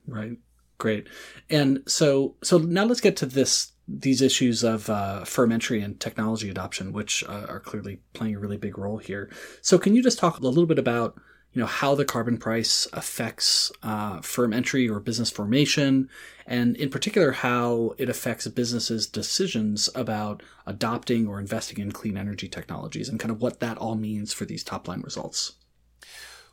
Right. 0.07 0.37
Great. 0.77 1.07
And 1.49 1.83
so 1.85 2.35
so 2.41 2.57
now 2.57 2.85
let's 2.85 3.01
get 3.01 3.17
to 3.17 3.25
this 3.25 3.73
these 3.87 4.21
issues 4.21 4.63
of 4.63 4.89
uh, 4.89 5.23
firm 5.23 5.51
entry 5.51 5.81
and 5.81 5.99
technology 5.99 6.49
adoption, 6.49 6.91
which 6.91 7.23
uh, 7.23 7.45
are 7.47 7.59
clearly 7.59 7.99
playing 8.13 8.35
a 8.35 8.39
really 8.39 8.57
big 8.57 8.77
role 8.77 8.97
here. 8.97 9.29
So, 9.61 9.77
can 9.77 9.95
you 9.95 10.01
just 10.01 10.19
talk 10.19 10.39
a 10.39 10.41
little 10.41 10.65
bit 10.65 10.79
about 10.79 11.19
you 11.55 11.61
know 11.61 11.67
how 11.67 11.95
the 11.95 12.03
carbon 12.03 12.37
price 12.37 12.85
affects 12.91 13.71
uh, 13.81 14.19
firm 14.21 14.51
entry 14.51 14.89
or 14.89 14.99
business 14.99 15.31
formation, 15.31 16.09
and 16.45 16.75
in 16.75 16.89
particular 16.89 17.31
how 17.31 17.95
it 17.97 18.09
affects 18.09 18.45
businesses' 18.47 19.07
decisions 19.07 19.89
about 19.95 20.43
adopting 20.65 21.27
or 21.27 21.39
investing 21.39 21.77
in 21.77 21.93
clean 21.93 22.17
energy 22.17 22.49
technologies, 22.49 23.07
and 23.07 23.21
kind 23.21 23.31
of 23.31 23.41
what 23.41 23.61
that 23.61 23.77
all 23.77 23.95
means 23.95 24.33
for 24.33 24.43
these 24.43 24.63
top 24.65 24.87
line 24.87 25.01
results? 25.01 25.53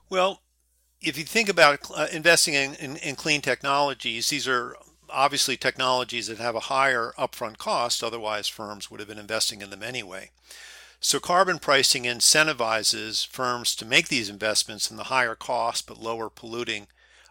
Well, 0.08 0.42
if 1.00 1.18
you 1.18 1.24
think 1.24 1.48
about 1.48 1.80
uh, 1.94 2.06
investing 2.12 2.54
in, 2.54 2.74
in, 2.74 2.96
in 2.98 3.16
clean 3.16 3.40
technologies, 3.40 4.28
these 4.28 4.46
are 4.46 4.76
obviously 5.12 5.56
technologies 5.56 6.26
that 6.26 6.38
have 6.38 6.54
a 6.54 6.60
higher 6.60 7.12
upfront 7.18 7.58
cost, 7.58 8.02
otherwise, 8.02 8.48
firms 8.48 8.90
would 8.90 9.00
have 9.00 9.08
been 9.08 9.18
investing 9.18 9.60
in 9.60 9.70
them 9.70 9.82
anyway. 9.82 10.30
So, 11.00 11.18
carbon 11.18 11.58
pricing 11.58 12.04
incentivizes 12.04 13.26
firms 13.26 13.74
to 13.76 13.84
make 13.84 14.08
these 14.08 14.28
investments 14.28 14.90
in 14.90 14.96
the 14.96 15.04
higher 15.04 15.34
cost 15.34 15.86
but 15.86 16.00
lower 16.00 16.30
polluting 16.30 16.86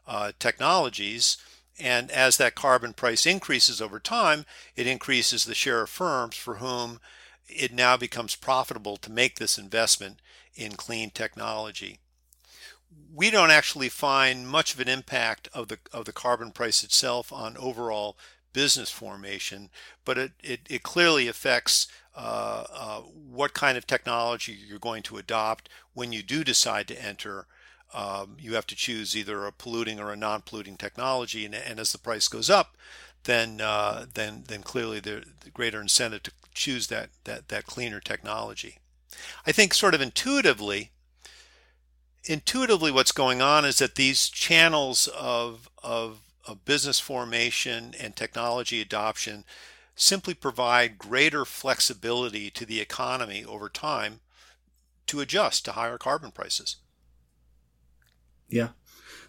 uh, 0.08 0.34
technologies. 0.40 1.38
And 1.80 2.12
as 2.12 2.38
that 2.38 2.54
carbon 2.54 2.94
price 2.94 3.26
increases 3.26 3.82
over 3.82 4.00
time, 4.00 4.46
it 4.76 4.88
increases 4.88 5.46
the 5.46 5.56
share 5.56 5.82
of 5.82 5.90
firms 5.90 6.36
for 6.36 6.56
whom 6.56 7.00
it 7.48 7.74
now 7.74 7.98
becomes 7.98 8.36
profitable 8.36 8.98
to 8.98 9.12
make 9.12 9.40
this 9.40 9.58
investment 9.58 10.20
in 10.56 10.74
clean 10.74 11.10
technology 11.10 12.00
we 13.14 13.30
don't 13.30 13.52
actually 13.52 13.90
find 13.90 14.48
much 14.48 14.74
of 14.74 14.80
an 14.80 14.88
impact 14.88 15.50
of 15.54 15.68
the 15.68 15.80
of 15.92 16.06
the 16.06 16.14
carbon 16.14 16.52
price 16.52 16.84
itself 16.84 17.32
on 17.32 17.58
overall 17.58 18.18
business 18.54 18.90
formation, 18.90 19.70
but 20.06 20.18
it, 20.18 20.32
it, 20.44 20.62
it 20.70 20.84
clearly 20.84 21.28
affects 21.28 21.88
uh, 22.16 22.66
uh, 22.74 23.00
what 23.00 23.54
kind 23.54 23.78
of 23.78 23.88
technology 23.88 24.52
you're 24.52 24.80
going 24.80 25.04
to 25.04 25.18
adopt 25.18 25.70
when 25.94 26.12
you 26.12 26.22
do 26.22 26.44
decide 26.44 26.88
to 26.88 27.02
enter. 27.02 27.48
Um, 27.94 28.38
you 28.40 28.56
have 28.56 28.68
to 28.68 28.76
choose 28.76 29.18
either 29.18 29.46
a 29.46 29.52
polluting 29.52 30.00
or 30.00 30.12
a 30.12 30.18
non-polluting 30.18 30.78
technology, 30.78 31.46
and, 31.46 31.54
and 31.54 31.80
as 31.80 31.92
the 31.92 31.98
price 31.98 32.30
goes 32.30 32.50
up, 32.50 32.78
then 33.24 33.60
uh, 33.62 34.06
then 34.14 34.46
then 34.48 34.64
clearly 34.64 35.00
there's 35.00 35.26
the 35.42 35.50
greater 35.50 35.82
incentive 35.82 36.24
to 36.24 36.32
choose 36.54 36.88
that 36.88 37.10
that 37.26 37.50
that 37.50 37.66
cleaner 37.66 38.00
technology. 38.00 38.78
I 39.46 39.52
think 39.52 39.74
sort 39.74 39.94
of 39.94 40.02
intuitively, 40.02 40.92
intuitively 42.26 42.92
what's 42.92 43.12
going 43.12 43.42
on 43.42 43.66
is 43.66 43.80
that 43.80 43.96
these 43.96 44.30
channels 44.30 45.08
of, 45.08 45.70
of, 45.84 46.22
of 46.48 46.66
business 46.66 47.00
formation 47.00 47.94
and 48.00 48.16
technology 48.16 48.82
adoption 48.82 49.44
simply 49.96 50.34
provide 50.34 50.98
greater 50.98 51.46
flexibility 51.46 52.50
to 52.52 52.66
the 52.66 52.80
economy 52.80 53.44
over 53.46 53.70
time 53.70 54.20
to 55.08 55.20
adjust 55.20 55.66
to 55.66 55.74
higher 55.74 55.98
carbon 55.98 56.32
prices. 56.32 56.78
Yeah, 58.50 58.70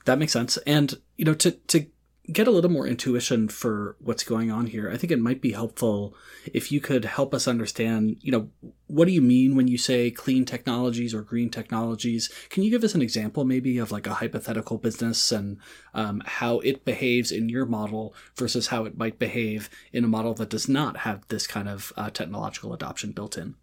that 0.05 0.19
makes 0.19 0.33
sense. 0.33 0.57
And 0.59 0.95
you 1.17 1.25
know, 1.25 1.35
to 1.35 1.53
to 1.53 1.87
get 2.33 2.49
a 2.49 2.51
little 2.51 2.71
more 2.71 2.87
intuition 2.87 3.49
for 3.49 3.97
what's 4.01 4.25
going 4.25 4.51
on 4.51 4.67
here, 4.67 4.91
I 4.91 4.97
think 4.97 5.11
it 5.11 5.21
might 5.21 5.41
be 5.41 5.53
helpful 5.53 6.15
if 6.53 6.73
you 6.73 6.81
could 6.81 7.05
help 7.05 7.35
us 7.35 7.47
understand, 7.47 8.17
you 8.21 8.33
know, 8.33 8.49
what 8.87 9.07
do 9.07 9.13
you 9.13 9.23
mean 9.23 9.55
when 9.55 9.69
you 9.69 9.79
say 9.79 10.11
clean 10.11 10.45
technologies 10.45 11.15
or 11.15 11.23
green 11.23 11.51
technologies? 11.51 12.31
Can 12.49 12.63
you 12.63 12.71
give 12.71 12.85
us 12.85 12.95
an 12.95 13.03
example 13.03 13.45
maybe 13.45 13.79
of 13.79 13.93
like 13.93 14.07
a 14.07 14.15
hypothetical 14.15 14.79
business 14.79 15.33
and 15.33 15.59
um, 15.95 16.23
how 16.25 16.61
it 16.61 16.85
behaves 16.85 17.33
in 17.33 17.49
your 17.49 17.67
model 17.67 18.15
versus 18.37 18.69
how 18.69 18.85
it 18.85 18.97
might 18.97 19.19
behave 19.19 19.69
in 19.93 20.05
a 20.05 20.09
model 20.09 20.35
that 20.35 20.51
does 20.51 20.69
not 20.69 20.99
have 20.99 21.27
this 21.29 21.47
kind 21.47 21.69
of 21.69 21.93
uh, 21.97 22.11
technological 22.11 22.73
adoption 22.73 23.13
built 23.13 23.37
in? 23.37 23.55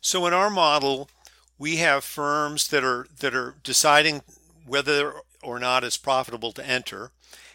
So 0.00 0.26
in 0.26 0.32
our 0.32 0.50
model, 0.50 1.08
we 1.58 1.76
have 1.76 2.04
firms 2.04 2.68
that 2.68 2.84
are 2.84 3.06
that 3.20 3.34
are 3.34 3.56
deciding 3.62 4.22
whether 4.66 5.14
or 5.42 5.58
not 5.58 5.84
it's 5.84 5.96
profitable 5.96 6.52
to 6.52 6.66
enter 6.66 7.10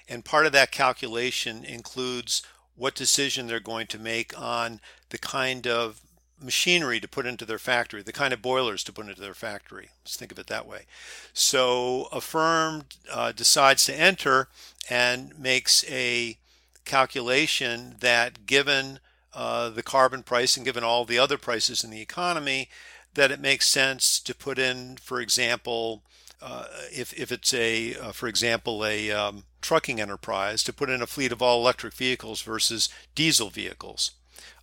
and 0.10 0.26
part 0.26 0.46
of 0.46 0.52
that 0.52 0.72
calculation 0.72 1.64
includes 1.64 2.42
what 2.76 2.96
decision 2.96 3.48
they're 3.48 3.60
going 3.60 3.88
to 3.88 4.00
make 4.00 4.38
on 4.40 4.80
the 5.10 5.18
kind 5.18 5.68
of 5.68 6.02
machinery 6.42 7.00
to 7.00 7.08
put 7.08 7.26
into 7.26 7.46
their 7.46 7.60
factory, 7.60 8.02
the 8.02 8.14
kind 8.14 8.34
of 8.34 8.42
boilers 8.42 8.84
to 8.86 8.94
put 8.94 9.08
into 9.08 9.22
their 9.22 9.34
factory. 9.34 9.90
Let's 10.04 10.16
think 10.16 10.32
of 10.32 10.40
it 10.40 10.48
that 10.48 10.68
way. 10.68 10.86
So 11.34 12.08
a 12.12 12.22
firm 12.22 12.84
uh, 13.12 13.34
decides 13.34 13.84
to 13.86 13.94
enter 13.94 14.48
and 14.90 15.38
makes 15.38 15.84
a 15.90 16.38
calculation 16.86 17.96
that 18.00 18.46
given 18.46 19.00
uh, 19.34 19.70
the 19.70 19.84
carbon 19.84 20.24
price 20.24 20.58
and 20.58 20.66
given 20.66 20.84
all 20.84 21.06
the 21.06 21.20
other 21.20 21.38
prices 21.38 21.84
in 21.84 21.92
the 21.92 22.02
economy, 22.02 22.70
that 23.14 23.32
it 23.32 23.40
makes 23.40 23.68
sense 23.68 24.20
to 24.22 24.34
put 24.34 24.58
in, 24.58 24.98
for 24.98 25.20
example, 25.20 26.04
uh, 26.42 26.66
if, 26.92 27.14
if 27.20 27.32
it's 27.32 27.54
a, 27.54 27.96
uh, 27.96 28.12
for 28.12 28.28
example, 28.28 28.86
a 28.86 29.12
um, 29.12 29.44
trucking 29.62 30.00
enterprise, 30.00 30.64
to 30.64 30.74
put 30.74 30.90
in 30.90 31.02
a 31.02 31.08
fleet 31.08 31.32
of 31.32 31.42
all 31.42 31.60
electric 31.60 31.94
vehicles 31.94 32.42
versus 32.42 32.90
diesel 33.16 33.50
vehicles. 33.50 34.12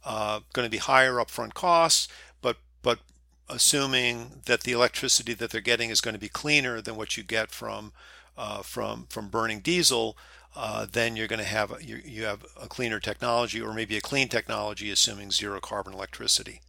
Uh, 0.04 0.40
going 0.52 0.66
to 0.66 0.70
be 0.70 0.78
higher 0.78 1.14
upfront 1.14 1.54
costs, 1.54 2.08
but 2.40 2.56
but 2.82 3.00
assuming 3.48 4.42
that 4.46 4.62
the 4.62 4.72
electricity 4.72 5.34
that 5.34 5.50
they're 5.50 5.60
getting 5.60 5.90
is 5.90 6.00
going 6.00 6.14
to 6.14 6.20
be 6.20 6.28
cleaner 6.28 6.80
than 6.80 6.96
what 6.96 7.16
you 7.16 7.22
get 7.22 7.50
from 7.50 7.92
uh, 8.36 8.62
from 8.62 9.06
from 9.08 9.28
burning 9.28 9.60
diesel, 9.60 10.16
uh, 10.54 10.86
then 10.90 11.16
you're 11.16 11.26
going 11.26 11.38
to 11.40 11.44
have 11.44 11.82
you, 11.82 12.00
you 12.04 12.24
have 12.24 12.46
a 12.60 12.68
cleaner 12.68 13.00
technology 13.00 13.60
or 13.60 13.74
maybe 13.74 13.96
a 13.96 14.00
clean 14.00 14.28
technology 14.28 14.90
assuming 14.90 15.30
zero 15.30 15.60
carbon 15.60 15.92
electricity. 15.92 16.60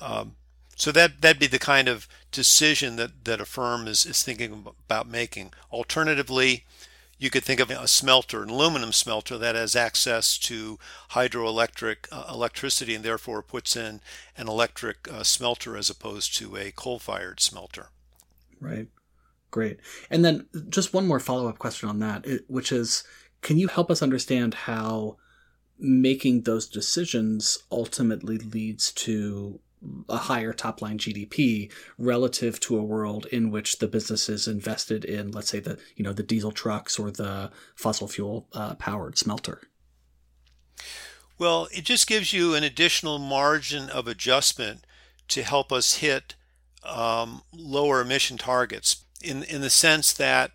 Um, 0.00 0.36
so 0.76 0.92
that 0.92 1.20
that'd 1.20 1.40
be 1.40 1.46
the 1.46 1.58
kind 1.58 1.88
of 1.88 2.06
decision 2.30 2.96
that, 2.96 3.24
that 3.24 3.40
a 3.40 3.44
firm 3.44 3.88
is, 3.88 4.06
is 4.06 4.22
thinking 4.22 4.66
about 4.86 5.08
making. 5.08 5.52
Alternatively, 5.72 6.64
you 7.18 7.30
could 7.30 7.44
think 7.44 7.60
of 7.60 7.70
a 7.70 7.88
smelter, 7.88 8.42
an 8.42 8.50
aluminum 8.50 8.92
smelter 8.92 9.38
that 9.38 9.54
has 9.54 9.74
access 9.74 10.36
to 10.38 10.78
hydroelectric 11.12 12.08
uh, 12.12 12.26
electricity 12.30 12.94
and 12.94 13.04
therefore 13.04 13.42
puts 13.42 13.76
in 13.76 14.00
an 14.36 14.48
electric 14.48 15.08
uh, 15.10 15.22
smelter 15.22 15.76
as 15.76 15.88
opposed 15.88 16.36
to 16.36 16.56
a 16.56 16.70
coal-fired 16.70 17.40
smelter. 17.40 17.88
Right. 18.60 18.88
Great. 19.50 19.80
And 20.10 20.24
then 20.24 20.46
just 20.68 20.92
one 20.92 21.06
more 21.06 21.20
follow-up 21.20 21.58
question 21.58 21.88
on 21.88 22.00
that, 22.00 22.26
which 22.48 22.72
is, 22.72 23.04
can 23.40 23.56
you 23.58 23.68
help 23.68 23.90
us 23.90 24.02
understand 24.02 24.52
how 24.52 25.16
making 25.78 26.42
those 26.42 26.68
decisions 26.68 27.58
ultimately 27.70 28.38
leads 28.38 28.92
to 28.92 29.60
a 30.08 30.16
higher 30.16 30.52
top 30.52 30.80
line 30.82 30.98
GDP 30.98 31.70
relative 31.98 32.58
to 32.60 32.78
a 32.78 32.82
world 32.82 33.26
in 33.26 33.50
which 33.50 33.78
the 33.78 33.86
business 33.86 34.28
is 34.28 34.48
invested 34.48 35.04
in, 35.04 35.30
let's 35.30 35.48
say 35.48 35.60
the 35.60 35.78
you 35.96 36.04
know 36.04 36.12
the 36.12 36.22
diesel 36.22 36.52
trucks 36.52 36.98
or 36.98 37.10
the 37.10 37.50
fossil 37.74 38.08
fuel 38.08 38.48
uh, 38.52 38.74
powered 38.74 39.18
smelter. 39.18 39.62
Well, 41.38 41.68
it 41.70 41.84
just 41.84 42.06
gives 42.06 42.32
you 42.32 42.54
an 42.54 42.64
additional 42.64 43.18
margin 43.18 43.90
of 43.90 44.08
adjustment 44.08 44.86
to 45.28 45.42
help 45.42 45.70
us 45.70 45.96
hit 45.96 46.34
um, 46.82 47.42
lower 47.52 48.00
emission 48.00 48.38
targets 48.38 49.04
in 49.22 49.42
in 49.44 49.60
the 49.60 49.70
sense 49.70 50.12
that 50.14 50.52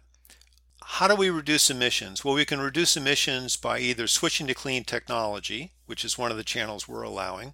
how 0.96 1.08
do 1.08 1.16
we 1.16 1.30
reduce 1.30 1.70
emissions? 1.70 2.26
Well, 2.26 2.34
we 2.34 2.44
can 2.44 2.60
reduce 2.60 2.98
emissions 2.98 3.56
by 3.56 3.80
either 3.80 4.08
switching 4.08 4.46
to 4.48 4.54
clean 4.54 4.84
technology, 4.84 5.72
which 5.86 6.04
is 6.04 6.18
one 6.18 6.32
of 6.32 6.38
the 6.38 6.44
channels 6.44 6.86
we're 6.86 7.02
allowing. 7.02 7.54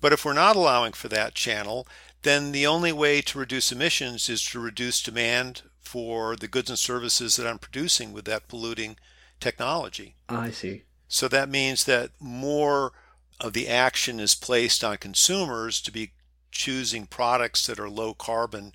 But 0.00 0.12
if 0.12 0.24
we're 0.24 0.32
not 0.32 0.56
allowing 0.56 0.92
for 0.92 1.06
that 1.08 1.36
channel, 1.36 1.86
then 2.22 2.50
the 2.50 2.66
only 2.66 2.90
way 2.90 3.20
to 3.22 3.38
reduce 3.38 3.70
emissions 3.70 4.28
is 4.28 4.42
to 4.46 4.58
reduce 4.58 5.00
demand 5.00 5.62
for 5.80 6.34
the 6.34 6.48
goods 6.48 6.68
and 6.68 6.78
services 6.78 7.36
that 7.36 7.46
I'm 7.46 7.60
producing 7.60 8.12
with 8.12 8.24
that 8.24 8.48
polluting 8.48 8.96
technology. 9.38 10.16
I 10.28 10.50
see. 10.50 10.82
So 11.06 11.28
that 11.28 11.48
means 11.48 11.84
that 11.84 12.10
more 12.18 12.92
of 13.40 13.52
the 13.52 13.68
action 13.68 14.18
is 14.18 14.34
placed 14.34 14.82
on 14.82 14.96
consumers 14.96 15.80
to 15.82 15.92
be 15.92 16.10
choosing 16.50 17.06
products 17.06 17.68
that 17.68 17.78
are 17.78 17.88
low 17.88 18.14
carbon 18.14 18.72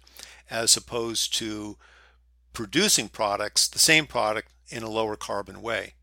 as 0.49 0.77
opposed 0.77 1.33
to 1.39 1.77
producing 2.53 3.09
products, 3.09 3.67
the 3.67 3.79
same 3.79 4.05
product, 4.05 4.51
in 4.69 4.83
a 4.83 4.89
lower 4.89 5.15
carbon 5.15 5.61
way. 5.61 5.93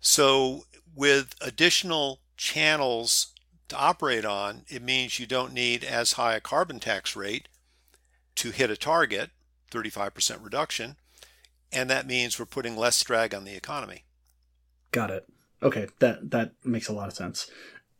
So, 0.00 0.64
with 0.94 1.34
additional 1.40 2.20
channels 2.36 3.28
to 3.68 3.76
operate 3.76 4.24
on, 4.24 4.64
it 4.68 4.82
means 4.82 5.18
you 5.18 5.26
don't 5.26 5.52
need 5.52 5.84
as 5.84 6.12
high 6.12 6.34
a 6.34 6.40
carbon 6.40 6.80
tax 6.80 7.14
rate 7.14 7.48
to 8.36 8.50
hit 8.50 8.70
a 8.70 8.76
target, 8.76 9.30
35% 9.70 10.42
reduction, 10.42 10.96
and 11.72 11.88
that 11.88 12.06
means 12.06 12.38
we're 12.38 12.46
putting 12.46 12.76
less 12.76 13.02
drag 13.02 13.34
on 13.34 13.44
the 13.44 13.54
economy. 13.54 14.04
Got 14.90 15.10
it. 15.10 15.28
Okay, 15.62 15.88
that 15.98 16.30
that 16.30 16.52
makes 16.64 16.88
a 16.88 16.92
lot 16.92 17.08
of 17.08 17.14
sense. 17.14 17.50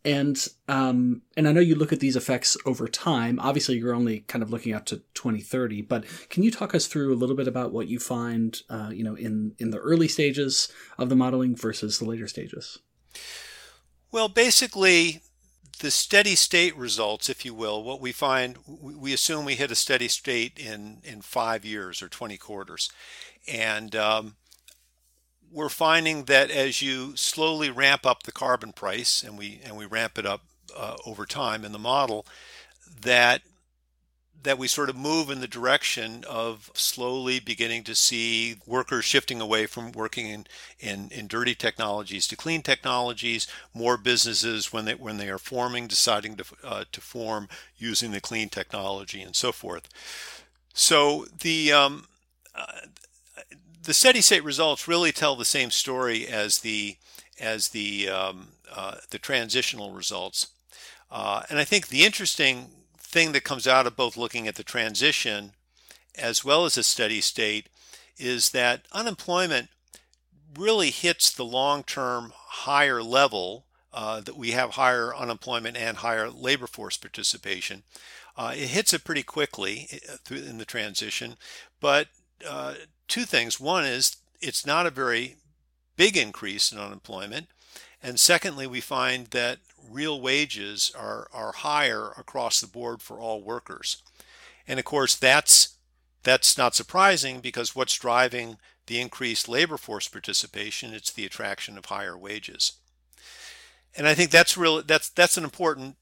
And 0.04 0.38
um, 0.66 1.23
and 1.37 1.47
I 1.47 1.52
know 1.52 1.61
you 1.61 1.75
look 1.75 1.92
at 1.92 2.00
these 2.00 2.16
effects 2.16 2.57
over 2.64 2.88
time. 2.88 3.38
Obviously, 3.38 3.76
you're 3.76 3.95
only 3.95 4.21
kind 4.21 4.42
of 4.42 4.50
looking 4.50 4.73
out 4.73 4.87
to 4.87 5.02
2030. 5.14 5.83
But 5.83 6.04
can 6.30 6.42
you 6.42 6.50
talk 6.50 6.75
us 6.75 6.87
through 6.87 7.12
a 7.12 7.16
little 7.16 7.37
bit 7.37 7.47
about 7.47 7.73
what 7.73 7.88
you 7.88 7.99
find, 7.99 8.61
uh, 8.71 8.90
you 8.92 9.04
know, 9.04 9.14
in 9.14 9.54
in 9.59 9.71
the 9.71 9.78
early 9.78 10.09
stages 10.09 10.73
of 10.97 11.11
the 11.11 11.16
modeling 11.16 11.54
versus 11.54 11.99
the 11.99 12.07
later 12.07 12.26
stages? 12.26 12.78
Well, 14.11 14.28
basically, 14.28 15.21
the 15.80 15.90
steady 15.90 16.35
state 16.35 16.76
results, 16.76 17.28
if 17.28 17.45
you 17.45 17.54
will, 17.54 17.83
what 17.83 18.00
we 18.00 18.12
find, 18.12 18.57
we 18.66 19.12
assume 19.12 19.45
we 19.45 19.54
hit 19.54 19.71
a 19.71 19.76
steady 19.76 20.09
state 20.09 20.59
in 20.59 21.00
in 21.04 21.21
five 21.21 21.64
years 21.64 22.02
or 22.02 22.09
20 22.09 22.37
quarters, 22.38 22.90
and 23.47 23.95
um, 23.95 24.37
we're 25.50 25.69
finding 25.69 26.25
that 26.25 26.50
as 26.50 26.80
you 26.80 27.16
slowly 27.16 27.71
ramp 27.71 28.07
up 28.07 28.23
the 28.23 28.33
carbon 28.33 28.73
price, 28.73 29.23
and 29.23 29.38
we 29.38 29.61
and 29.64 29.76
we 29.76 29.87
ramp 29.87 30.19
it 30.19 30.26
up 30.26 30.42
uh, 30.76 30.97
over 31.07 31.26
time 31.26 31.64
in 31.64 31.73
the 31.73 31.78
model, 31.78 32.26
that 33.02 33.42
that 34.42 34.59
we 34.59 34.66
sort 34.66 34.88
of 34.88 34.97
move 34.97 35.28
in 35.28 35.40
the 35.40 35.49
direction 35.49 36.25
of 36.28 36.71
slowly 36.75 37.40
beginning 37.40 37.85
to 37.85 37.95
see 37.95 38.57
workers 38.66 39.04
shifting 39.04 39.40
away 39.40 39.66
from 39.66 39.92
working 39.92 40.28
in, 40.28 40.47
in, 40.78 41.11
in 41.11 41.26
dirty 41.26 41.54
technologies 41.54 42.26
to 42.26 42.37
clean 42.37 42.62
technologies, 42.62 43.47
more 43.75 43.99
businesses 43.99 44.73
when 44.73 44.87
they 44.87 44.95
when 44.95 45.19
they 45.19 45.28
are 45.28 45.38
forming 45.38 45.87
deciding 45.87 46.37
to 46.37 46.45
uh, 46.64 46.85
to 46.90 47.00
form 47.00 47.49
using 47.76 48.12
the 48.12 48.21
clean 48.21 48.49
technology 48.49 49.21
and 49.21 49.37
so 49.37 49.52
forth. 49.52 49.88
So 50.73 51.26
the 51.40 51.73
um, 51.73 52.07
uh, 52.54 52.87
the 53.90 53.94
steady 53.94 54.20
state 54.20 54.44
results 54.44 54.87
really 54.87 55.11
tell 55.11 55.35
the 55.35 55.44
same 55.44 55.68
story 55.68 56.25
as 56.25 56.61
the 56.61 56.97
as 57.40 57.70
the 57.70 58.09
um, 58.09 58.50
uh, 58.73 58.94
the 59.11 59.18
transitional 59.18 59.90
results. 59.90 60.47
Uh, 61.11 61.42
and 61.50 61.59
I 61.59 61.64
think 61.64 61.88
the 61.88 62.04
interesting 62.04 62.68
thing 62.97 63.32
that 63.32 63.42
comes 63.42 63.66
out 63.66 63.88
of 63.88 63.97
both 63.97 64.16
looking 64.16 64.47
at 64.47 64.54
the 64.54 64.62
transition 64.62 65.54
as 66.16 66.44
well 66.44 66.64
as 66.64 66.78
a 66.78 66.85
steady 66.85 67.20
state 67.20 67.68
is 68.16 68.50
that 68.50 68.82
unemployment 68.92 69.70
really 70.56 70.90
hits 70.90 71.32
the 71.32 71.44
long-term 71.44 72.32
higher 72.37 73.02
level 73.02 73.64
uh, 73.92 74.20
that 74.20 74.37
we 74.37 74.52
have 74.52 74.70
higher 74.70 75.12
unemployment 75.12 75.76
and 75.76 75.97
higher 75.97 76.30
labor 76.30 76.68
force 76.68 76.97
participation. 76.97 77.82
Uh, 78.37 78.52
it 78.54 78.68
hits 78.68 78.92
it 78.92 79.02
pretty 79.02 79.25
quickly 79.25 79.88
uh, 80.09 80.32
in 80.32 80.59
the 80.59 80.64
transition, 80.64 81.35
but 81.80 82.06
uh, 82.49 82.75
two 83.11 83.25
things. 83.25 83.61
One 83.61 83.85
is 83.85 84.17
it's 84.40 84.64
not 84.64 84.87
a 84.87 84.90
very 84.90 85.37
big 85.97 86.17
increase 86.17 86.73
in 86.73 86.79
unemployment. 86.79 87.49
And 88.02 88.19
secondly, 88.19 88.67
we 88.67 88.81
find 88.81 89.26
that 89.29 89.59
real 89.90 90.21
wages 90.21 90.90
are, 90.99 91.29
are 91.33 91.52
higher 91.52 92.12
across 92.17 92.61
the 92.61 92.67
board 92.67 93.02
for 93.02 93.21
all 93.21 93.43
workers. 93.43 94.02
And 94.67 94.79
of 94.79 94.85
course, 94.87 95.14
that's 95.14 95.76
that's 96.23 96.59
not 96.59 96.75
surprising 96.75 97.40
because 97.40 97.75
what's 97.75 97.99
driving 97.99 98.59
the 98.87 99.00
increased 99.00 99.49
labor 99.49 99.79
force 99.79 100.07
participation? 100.07 100.93
It's 100.93 101.11
the 101.11 101.25
attraction 101.25 101.79
of 101.79 101.87
higher 101.87 102.17
wages. 102.17 102.75
And 103.97 104.07
I 104.07 104.14
think 104.14 104.31
that's 104.31 104.57
real 104.57 104.83
that's 104.83 105.09
that's 105.11 105.37
an 105.37 105.45
important 105.45 105.97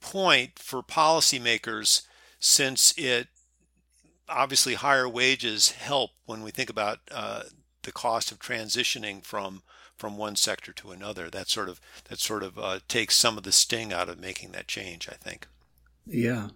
point 0.00 0.58
for 0.58 0.82
policymakers 0.82 2.02
since 2.38 2.94
it 2.96 3.28
obviously 4.30 4.74
higher 4.74 5.08
wages 5.08 5.72
help 5.72 6.10
when 6.26 6.42
we 6.42 6.50
think 6.50 6.70
about 6.70 6.98
uh, 7.10 7.42
the 7.82 7.92
cost 7.92 8.32
of 8.32 8.38
transitioning 8.38 9.24
from 9.24 9.62
from 9.96 10.16
one 10.16 10.34
sector 10.34 10.72
to 10.72 10.92
another. 10.92 11.28
That 11.28 11.48
sort 11.48 11.68
of 11.68 11.80
that 12.08 12.18
sort 12.18 12.42
of 12.42 12.58
uh, 12.58 12.80
takes 12.88 13.16
some 13.16 13.36
of 13.36 13.44
the 13.44 13.52
sting 13.52 13.92
out 13.92 14.08
of 14.08 14.18
making 14.18 14.52
that 14.52 14.68
change. 14.68 15.08
I 15.08 15.14
think. 15.14 15.46
Yeah. 16.06 16.48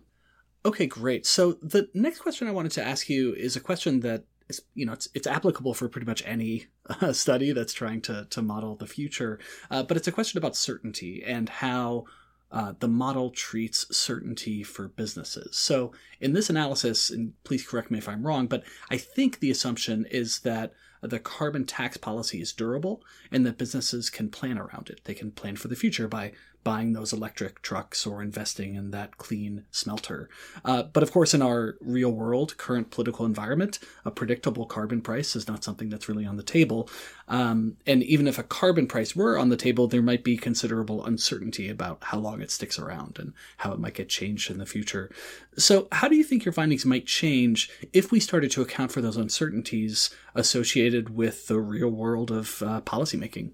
Okay, 0.67 0.87
great. 0.87 1.27
So 1.27 1.53
the 1.63 1.89
next 1.93 2.21
question 2.21 2.49
I 2.49 2.53
wanted 2.53 2.73
to 2.73 2.85
ask 2.85 3.11
you 3.11 3.35
is 3.35 3.55
a 3.55 3.61
question 3.61 4.01
that 4.01 4.25
is, 4.49 4.63
you 4.75 4.87
know, 4.87 4.93
it's 4.93 5.09
it's 5.15 5.27
applicable 5.27 5.75
for 5.75 5.89
pretty 5.89 6.07
much 6.07 6.23
any 6.25 6.67
uh, 6.89 7.13
study 7.13 7.53
that's 7.53 7.73
trying 7.75 8.01
to 8.03 8.27
to 8.31 8.43
model 8.43 8.77
the 8.77 8.87
future, 8.87 9.39
uh, 9.71 9.83
but 9.83 9.97
it's 9.97 10.09
a 10.09 10.13
question 10.13 10.39
about 10.39 10.57
certainty 10.57 11.23
and 11.25 11.49
how 11.49 12.05
uh, 12.51 12.75
the 12.79 12.89
model 12.89 13.31
treats 13.31 13.87
certainty 13.97 14.63
for 14.63 14.89
businesses. 14.89 15.57
So, 15.57 15.93
in 16.21 16.35
this 16.35 16.49
analysis, 16.49 17.11
and 17.11 17.33
please 17.43 17.67
correct 17.67 17.91
me 17.91 17.99
if 17.99 18.09
I'm 18.09 18.27
wrong, 18.27 18.47
but 18.47 18.63
I 18.91 18.97
think 18.97 19.41
the 19.41 19.51
assumption 19.51 20.07
is 20.11 20.41
that 20.41 20.73
the 21.03 21.19
carbon 21.19 21.65
tax 21.67 21.97
policy 21.97 22.41
is 22.41 22.53
durable 22.53 23.03
and 23.31 23.45
that 23.45 23.59
businesses 23.59 24.09
can 24.09 24.31
plan 24.31 24.59
around 24.59 24.89
it. 24.89 25.01
They 25.05 25.15
can 25.15 25.33
plan 25.33 25.57
for 25.57 25.69
the 25.69 25.77
future 25.77 26.09
by 26.09 26.33
buying 26.65 26.95
those 26.95 27.13
electric 27.13 27.63
trucks 27.63 28.07
or 28.07 28.23
investing 28.23 28.75
in 28.75 28.91
that 28.91 29.19
clean 29.19 29.65
smelter. 29.71 30.29
Uh, 30.65 30.83
but 30.83 31.03
of 31.03 31.13
course, 31.13 31.35
in 31.35 31.43
our 31.43 31.77
real 31.81 32.11
world, 32.11 32.57
current 32.57 32.91
political 32.91 33.27
environment, 33.27 33.79
a 34.05 34.11
predictable 34.11 34.67
carbon 34.67 35.01
price 35.01 35.37
is 35.37 35.47
not 35.47 35.63
something 35.63 35.91
that's 35.91 36.09
really 36.09 36.27
on 36.27 36.37
the 36.37 36.43
table. 36.43 36.89
Um, 37.29 37.77
and 37.87 38.03
even 38.03 38.27
if 38.27 38.39
a 38.39 38.43
carbon 38.43 38.87
price 38.87 39.15
were 39.15 39.39
on 39.39 39.51
the 39.51 39.57
table, 39.57 39.87
there 39.87 40.03
might 40.03 40.25
be 40.25 40.37
considerable 40.37 41.05
uncertainty 41.05 41.69
about 41.69 41.99
how 42.05 42.19
long 42.19 42.41
it 42.41 42.51
sticks 42.51 42.79
around 42.79 43.19
and 43.19 43.33
how 43.59 43.73
it 43.73 43.79
might 43.79 43.95
get 43.95 44.09
changed 44.09 44.51
in 44.51 44.59
the 44.59 44.67
future. 44.67 45.11
So, 45.57 45.89
how 45.93 46.09
do 46.09 46.17
you 46.17 46.25
think 46.25 46.45
your 46.45 46.53
findings 46.53 46.85
might 46.85 47.07
change 47.07 47.71
if 47.93 48.11
we 48.11 48.21
started 48.21 48.51
to 48.53 48.63
account 48.63 48.93
for 48.93 49.01
those 49.01 49.17
uncertainties 49.17 50.11
associated 50.35 51.11
with 51.11 51.47
the 51.47 51.61
real 51.61 51.91
world 51.91 52.31
of 52.31 52.63
uh, 52.63 52.81
policymaking? 52.81 53.53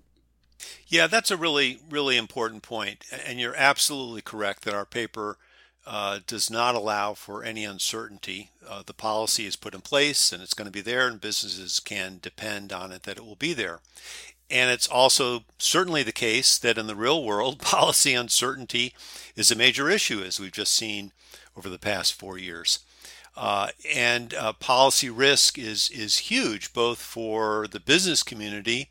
Yeah, 0.87 1.07
that's 1.07 1.31
a 1.31 1.37
really, 1.37 1.81
really 1.89 2.17
important 2.17 2.63
point. 2.63 3.05
And 3.27 3.39
you're 3.39 3.57
absolutely 3.57 4.23
correct 4.23 4.65
that 4.65 4.75
our 4.75 4.85
paper 4.85 5.39
uh, 5.87 6.21
does 6.27 6.51
not 6.51 6.75
allow 6.75 7.15
for 7.15 7.43
any 7.43 7.65
uncertainty. 7.65 8.51
Uh, 8.69 8.83
the 8.85 8.95
policy 8.95 9.47
is 9.47 9.57
put 9.57 9.75
in 9.75 9.81
place 9.81 10.33
and 10.33 10.43
it's 10.43 10.55
going 10.55 10.67
to 10.67 10.73
be 10.73 10.81
there, 10.81 11.07
and 11.07 11.21
businesses 11.21 11.81
can 11.81 12.19
depend 12.21 12.73
on 12.73 12.93
it 12.93 13.05
that 13.05 13.17
it 13.17 13.25
will 13.25 13.37
be 13.37 13.53
there. 13.53 13.81
And 14.51 14.71
it's 14.71 14.89
also 14.89 15.45
certainly 15.59 16.03
the 16.03 16.13
case 16.13 16.59
that 16.59 16.77
in 16.77 16.87
the 16.87 16.97
real 16.97 17.25
world, 17.25 17.59
policy 17.61 18.15
uncertainty 18.15 18.95
is 19.37 19.51
a 19.51 19.57
major 19.57 19.89
issue, 19.89 20.23
as 20.23 20.41
we've 20.41 20.53
just 20.53 20.75
seen 20.75 21.13
over 21.57 21.69
the 21.69 21.79
past 21.79 22.15
four 22.15 22.37
years. 22.37 22.81
Uh, 23.37 23.69
and 23.95 24.35
uh, 24.35 24.53
policy 24.53 25.09
risk 25.09 25.57
is 25.59 25.89
is 25.91 26.19
huge, 26.19 26.73
both 26.73 27.01
for 27.01 27.67
the 27.69 27.81
business 27.81 28.23
community 28.23 28.89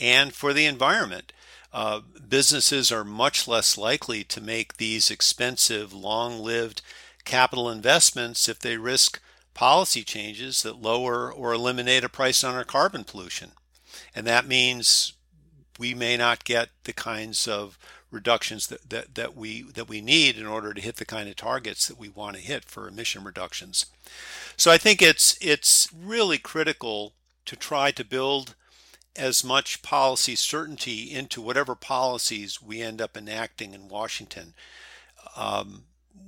and 0.00 0.32
for 0.32 0.52
the 0.52 0.66
environment. 0.66 1.32
Uh, 1.72 2.00
businesses 2.28 2.90
are 2.90 3.04
much 3.04 3.46
less 3.46 3.78
likely 3.78 4.24
to 4.24 4.40
make 4.40 4.76
these 4.76 5.10
expensive, 5.10 5.92
long 5.92 6.40
lived 6.40 6.82
capital 7.24 7.70
investments 7.70 8.48
if 8.48 8.58
they 8.58 8.76
risk 8.76 9.20
policy 9.54 10.02
changes 10.02 10.62
that 10.62 10.82
lower 10.82 11.32
or 11.32 11.52
eliminate 11.52 12.02
a 12.02 12.08
price 12.08 12.42
on 12.42 12.54
our 12.54 12.64
carbon 12.64 13.04
pollution. 13.04 13.52
And 14.14 14.26
that 14.26 14.46
means 14.46 15.12
we 15.78 15.94
may 15.94 16.16
not 16.16 16.44
get 16.44 16.70
the 16.84 16.92
kinds 16.92 17.46
of 17.46 17.78
reductions 18.10 18.66
that, 18.66 18.90
that, 18.90 19.14
that 19.14 19.36
we 19.36 19.62
that 19.62 19.88
we 19.88 20.00
need 20.00 20.36
in 20.36 20.46
order 20.46 20.74
to 20.74 20.80
hit 20.80 20.96
the 20.96 21.04
kind 21.04 21.28
of 21.28 21.36
targets 21.36 21.86
that 21.86 21.98
we 21.98 22.08
want 22.08 22.36
to 22.36 22.42
hit 22.42 22.64
for 22.64 22.88
emission 22.88 23.22
reductions. 23.22 23.86
So 24.56 24.70
I 24.70 24.78
think 24.78 25.00
it's 25.00 25.38
it's 25.40 25.88
really 25.96 26.38
critical 26.38 27.14
to 27.46 27.56
try 27.56 27.92
to 27.92 28.04
build 28.04 28.54
as 29.16 29.44
much 29.44 29.82
policy 29.82 30.34
certainty 30.34 31.12
into 31.12 31.40
whatever 31.40 31.74
policies 31.74 32.62
we 32.62 32.80
end 32.80 33.00
up 33.00 33.16
enacting 33.16 33.74
in 33.74 33.88
Washington. 33.88 34.54
Um, 35.36 35.84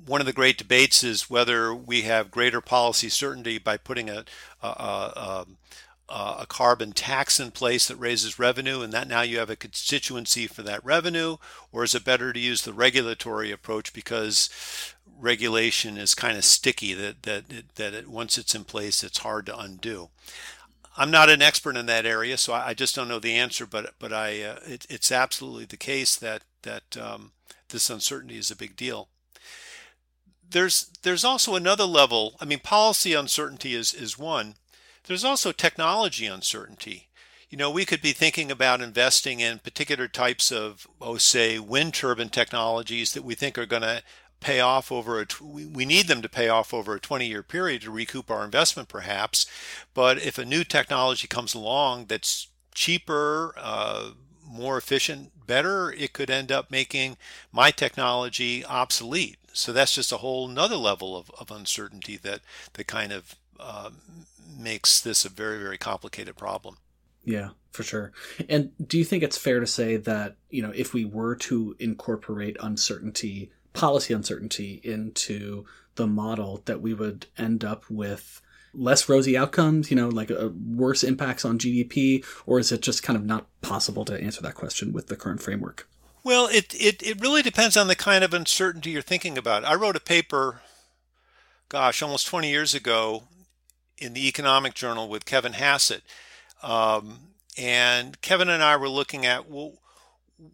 one 0.07 0.21
of 0.21 0.27
the 0.27 0.33
great 0.33 0.59
debates 0.59 1.05
is 1.05 1.31
whether 1.31 1.75
we 1.75 2.03
have 2.03 2.31
greater 2.31 2.61
policy 2.61 3.09
certainty 3.09 3.59
by 3.59 3.77
putting 3.77 4.11
a, 4.11 4.25
a, 4.63 4.67
a, 4.67 5.47
a, 6.09 6.47
carbon 6.47 6.93
tax 6.93 7.39
in 7.39 7.51
place 7.51 7.87
that 7.89 7.97
raises 7.97 8.39
revenue, 8.39 8.81
and 8.81 8.93
that 8.93 9.09
now 9.09 9.23
you 9.23 9.39
have 9.39 9.51
a 9.51 9.57
constituency 9.57 10.47
for 10.47 10.63
that 10.63 10.85
revenue, 10.85 11.37
or 11.71 11.85
is 11.85 11.95
it 11.95 12.05
better 12.05 12.33
to 12.33 12.41
use 12.41 12.63
the 12.63 12.73
regulatory 12.73 13.53
approach 13.53 13.93
because 13.93 14.51
regulation 15.21 15.97
is 15.97 16.15
kind 16.15 16.37
of 16.37 16.45
sticky 16.45 16.95
that 16.95 17.23
that 17.23 17.45
that 17.77 17.95
it, 17.95 18.09
once 18.09 18.37
it's 18.37 18.55
in 18.55 18.65
place, 18.65 19.05
it's 19.05 19.19
hard 19.19 19.47
to 19.47 19.57
undo. 19.57 20.11
I'm 20.97 21.11
not 21.11 21.31
an 21.31 21.41
expert 21.41 21.77
in 21.77 21.87
that 21.87 22.05
area, 22.05 22.37
so 22.37 22.53
I, 22.53 22.75
just 22.75 22.95
don't 22.95 23.09
know 23.09 23.19
the 23.19 23.35
answer. 23.35 23.67
But 23.67 23.95
but 23.99 24.13
I 24.13 24.43
uh, 24.43 24.59
it, 24.67 24.87
it's 24.91 25.11
absolutely 25.11 25.65
the 25.65 25.77
case 25.77 26.17
that 26.17 26.43
that 26.63 26.97
um, 26.97 27.33
this 27.71 27.89
uncertainty 27.89 28.37
is 28.37 28.51
a 28.51 28.57
big 28.57 28.77
deal. 28.77 29.09
There's 30.49 30.91
there's 31.03 31.25
also 31.25 31.55
another 31.55 31.85
level. 31.85 32.37
I 32.41 32.45
mean, 32.45 32.61
policy 32.61 33.15
uncertainty 33.15 33.75
is 33.75 33.95
is 33.95 34.19
one. 34.19 34.57
There's 35.05 35.25
also 35.25 35.51
technology 35.51 36.27
uncertainty. 36.27 37.09
You 37.49 37.59
know, 37.59 37.71
we 37.71 37.85
could 37.85 38.01
be 38.01 38.13
thinking 38.13 38.51
about 38.51 38.81
investing 38.81 39.41
in 39.41 39.59
particular 39.59 40.09
types 40.09 40.51
of, 40.51 40.87
oh, 41.03 41.19
say, 41.19 41.59
wind 41.59 41.93
turbine 41.93 42.31
technologies 42.31 43.13
that 43.13 43.25
we 43.25 43.35
think 43.35 43.59
are 43.59 43.67
going 43.67 43.83
to 43.83 44.03
pay 44.43 44.61
off 44.61 44.91
over 44.93 45.21
a 45.21 45.27
we 45.43 45.85
need 45.85 46.09
them 46.09 46.23
to 46.23 46.29
pay 46.29 46.49
off 46.49 46.75
over 46.75 46.95
a 46.95 47.01
20 47.01 47.27
year 47.27 47.43
period 47.43 47.83
to 47.83 47.91
recoup 47.91 48.31
our 48.31 48.45
investment 48.45 48.89
perhaps 48.89 49.47
but 49.95 50.19
if 50.19 50.39
a 50.39 50.45
new 50.45 50.65
technology 50.65 51.27
comes 51.27 51.55
along 51.55 52.07
that's 52.07 52.49
cheaper 52.75 53.55
uh, 53.57 54.11
more 54.45 54.77
efficient 54.77 55.31
better 55.47 55.93
it 55.93 56.13
could 56.13 56.31
end 56.31 56.53
up 56.53 56.71
making 56.71 57.17
my 57.51 57.71
technology 57.71 58.65
obsolete. 58.65 59.39
So 59.53 59.73
that's 59.73 59.95
just 59.95 60.13
a 60.13 60.19
whole 60.19 60.49
nother 60.49 60.77
level 60.77 61.17
of, 61.17 61.31
of 61.39 61.51
uncertainty 61.51 62.17
that 62.19 62.41
that 62.75 62.87
kind 62.87 63.13
of 63.13 63.37
uh, 63.59 63.91
makes 64.59 65.01
this 65.01 65.25
a 65.25 65.29
very 65.29 65.59
very 65.59 65.79
complicated 65.79 66.37
problem. 66.37 66.77
Yeah 67.25 67.51
for 67.71 67.83
sure. 67.83 68.13
And 68.51 68.71
do 68.87 68.99
you 68.99 69.05
think 69.05 69.23
it's 69.23 69.39
fair 69.39 69.59
to 69.61 69.67
say 69.67 69.97
that 69.97 70.37
you 70.51 70.63
know 70.63 70.73
if 70.75 70.93
we 70.93 71.05
were 71.05 71.37
to 71.37 71.75
incorporate 71.79 72.57
uncertainty 72.61 73.51
policy 73.73 74.15
uncertainty 74.15 74.81
into 74.85 75.65
the 75.95 76.07
model 76.07 76.63
that 76.65 76.81
we 76.81 76.95
would 76.95 77.27
end 77.37 77.65
up 77.65 77.85
with 77.91 78.41
less 78.75 79.09
rosy 79.09 79.37
outcomes, 79.37 79.91
you 79.91 79.97
know, 79.97 80.09
like 80.09 80.31
uh, 80.31 80.49
worse 80.67 81.03
impacts 81.05 81.45
on 81.45 81.59
GDP, 81.59 82.25
or 82.47 82.59
is 82.59 82.73
it 82.73 82.81
just 82.81 83.03
kind 83.03 83.17
of 83.17 83.25
not 83.25 83.47
possible 83.61 84.05
to 84.07 84.21
answer 84.21 84.41
that 84.43 84.55
question 84.55 84.93
with 84.93 85.09
the 85.09 85.17
current 85.17 85.43
framework? 85.43 85.89
Well, 86.25 86.47
it, 86.47 86.75
it, 86.75 87.03
it 87.03 87.21
really 87.21 87.43
depends 87.43 87.77
on 87.77 87.89
the 87.89 87.97
kind 87.97 88.23
of 88.23 88.33
uncertainty 88.33 88.91
you're 88.91 89.03
thinking 89.03 89.37
about. 89.37 89.65
I 89.65 89.75
wrote 89.75 89.97
a 89.97 90.01
paper, 90.01 90.63
gosh, 91.69 92.01
almost 92.01 92.27
20 92.29 92.49
years 92.49 92.75
ago 92.75 93.25
in 93.99 94.15
the 94.15 94.27
Economic 94.29 94.75
Journal 94.75 95.09
with 95.09 95.25
Kevin 95.25 95.55
Hassett. 95.55 96.03
Um, 96.63 97.19
and 97.59 98.21
Kevin 98.21 98.49
and 98.49 98.63
I 98.63 98.77
were 98.77 98.89
looking 98.89 99.27
at, 99.27 99.51
well, 99.51 99.75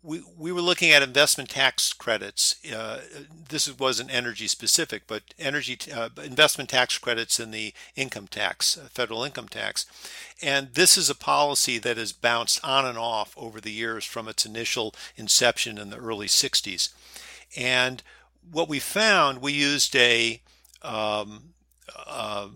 we, 0.02 0.22
we 0.36 0.52
were 0.52 0.60
looking 0.60 0.90
at 0.90 1.02
investment 1.02 1.50
tax 1.50 1.92
credits. 1.92 2.56
Uh, 2.70 3.00
this 3.48 3.78
wasn't 3.78 4.12
energy 4.12 4.46
specific, 4.46 5.02
but 5.06 5.22
energy 5.38 5.78
uh, 5.92 6.10
investment 6.22 6.70
tax 6.70 6.98
credits 6.98 7.40
in 7.40 7.50
the 7.50 7.72
income 7.96 8.26
tax, 8.26 8.76
uh, 8.76 8.88
federal 8.90 9.24
income 9.24 9.48
tax. 9.48 9.86
And 10.42 10.74
this 10.74 10.96
is 10.96 11.08
a 11.08 11.14
policy 11.14 11.78
that 11.78 11.96
has 11.96 12.12
bounced 12.12 12.64
on 12.64 12.84
and 12.84 12.98
off 12.98 13.34
over 13.36 13.60
the 13.60 13.72
years 13.72 14.04
from 14.04 14.28
its 14.28 14.44
initial 14.44 14.94
inception 15.16 15.78
in 15.78 15.90
the 15.90 15.98
early 15.98 16.26
60s. 16.26 16.92
And 17.56 18.02
what 18.50 18.68
we 18.68 18.78
found, 18.78 19.40
we 19.40 19.52
used 19.52 19.96
a 19.96 20.42
um, 20.82 21.54
uh, 22.06 22.48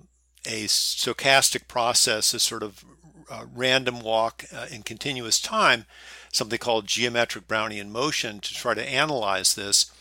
a 0.45 0.65
stochastic 0.65 1.69
process, 1.69 2.35
a 2.35 2.39
sort 2.39 2.63
of 2.63 2.85
uh, 3.31 3.45
random 3.55 4.01
walk 4.01 4.45
uh, 4.53 4.67
in 4.71 4.83
continuous 4.83 5.41
time 5.41 5.87
something 6.33 6.59
called 6.59 6.87
geometric 6.87 7.47
Brownian 7.47 7.91
motion 7.91 8.41
to 8.41 8.53
try 8.55 8.75
to 8.75 8.89
analyze 8.89 9.55
this. 9.55 9.93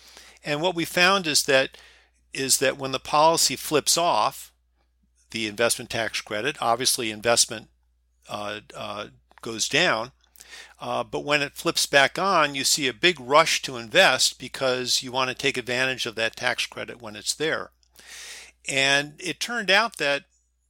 And 0.44 0.62
what 0.62 0.74
we 0.74 0.86
found 0.86 1.28
is 1.28 1.44
that 1.44 1.78
is 2.34 2.60
that 2.60 2.78
when 2.78 2.94
the 2.94 3.00
policy 3.00 3.58
flips 3.58 3.98
off 3.98 4.54
the 5.32 5.48
investment 5.48 5.90
tax 5.90 6.22
credit, 6.22 6.56
obviously 6.62 7.12
investment 7.12 7.68
uh, 8.30 8.62
uh, 8.76 9.08
goes 9.42 9.68
down. 9.68 10.14
Uh, 10.80 11.04
but 11.04 11.26
when 11.26 11.42
it 11.42 11.54
flips 11.54 11.86
back 11.86 12.18
on, 12.18 12.56
you 12.56 12.64
see 12.64 12.88
a 12.88 12.94
big 12.94 13.20
rush 13.20 13.62
to 13.62 13.78
invest 13.78 14.40
because 14.40 15.04
you 15.04 15.12
want 15.12 15.30
to 15.30 15.36
take 15.36 15.58
advantage 15.58 16.06
of 16.06 16.16
that 16.16 16.36
tax 16.36 16.66
credit 16.66 17.02
when 17.02 17.16
it's 17.16 17.36
there. 17.36 17.72
And 18.68 19.14
it 19.20 19.40
turned 19.40 19.70
out 19.70 19.98
that 19.98 20.24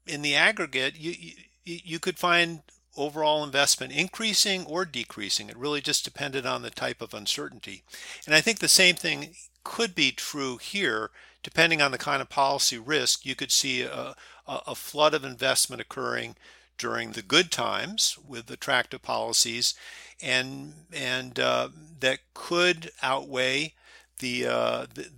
in 0.07 0.21
the 0.21 0.35
aggregate, 0.35 0.97
you, 0.97 1.13
you, 1.17 1.33
you 1.63 1.99
could 1.99 2.17
find 2.17 2.61
overall 2.97 3.43
investment 3.43 3.93
increasing 3.93 4.65
or 4.65 4.85
decreasing. 4.85 5.49
It 5.49 5.57
really 5.57 5.81
just 5.81 6.03
depended 6.03 6.45
on 6.45 6.61
the 6.61 6.69
type 6.69 7.01
of 7.01 7.13
uncertainty. 7.13 7.83
And 8.25 8.35
I 8.35 8.41
think 8.41 8.59
the 8.59 8.67
same 8.67 8.95
thing 8.95 9.33
could 9.63 9.95
be 9.95 10.11
true 10.11 10.57
here. 10.57 11.11
Depending 11.43 11.81
on 11.81 11.91
the 11.91 11.97
kind 11.97 12.21
of 12.21 12.29
policy 12.29 12.77
risk, 12.77 13.25
you 13.25 13.35
could 13.35 13.51
see 13.51 13.81
a, 13.81 14.15
a 14.45 14.75
flood 14.75 15.13
of 15.13 15.23
investment 15.23 15.81
occurring 15.81 16.35
during 16.77 17.11
the 17.11 17.21
good 17.21 17.51
times 17.51 18.17
with 18.27 18.49
attractive 18.49 19.01
policies, 19.01 19.73
and 20.21 20.73
and 20.93 21.39
uh, 21.39 21.69
that 21.99 22.19
could 22.33 22.91
outweigh 23.01 23.73
the, 24.19 24.45
uh, 24.45 24.85
the 24.93 25.09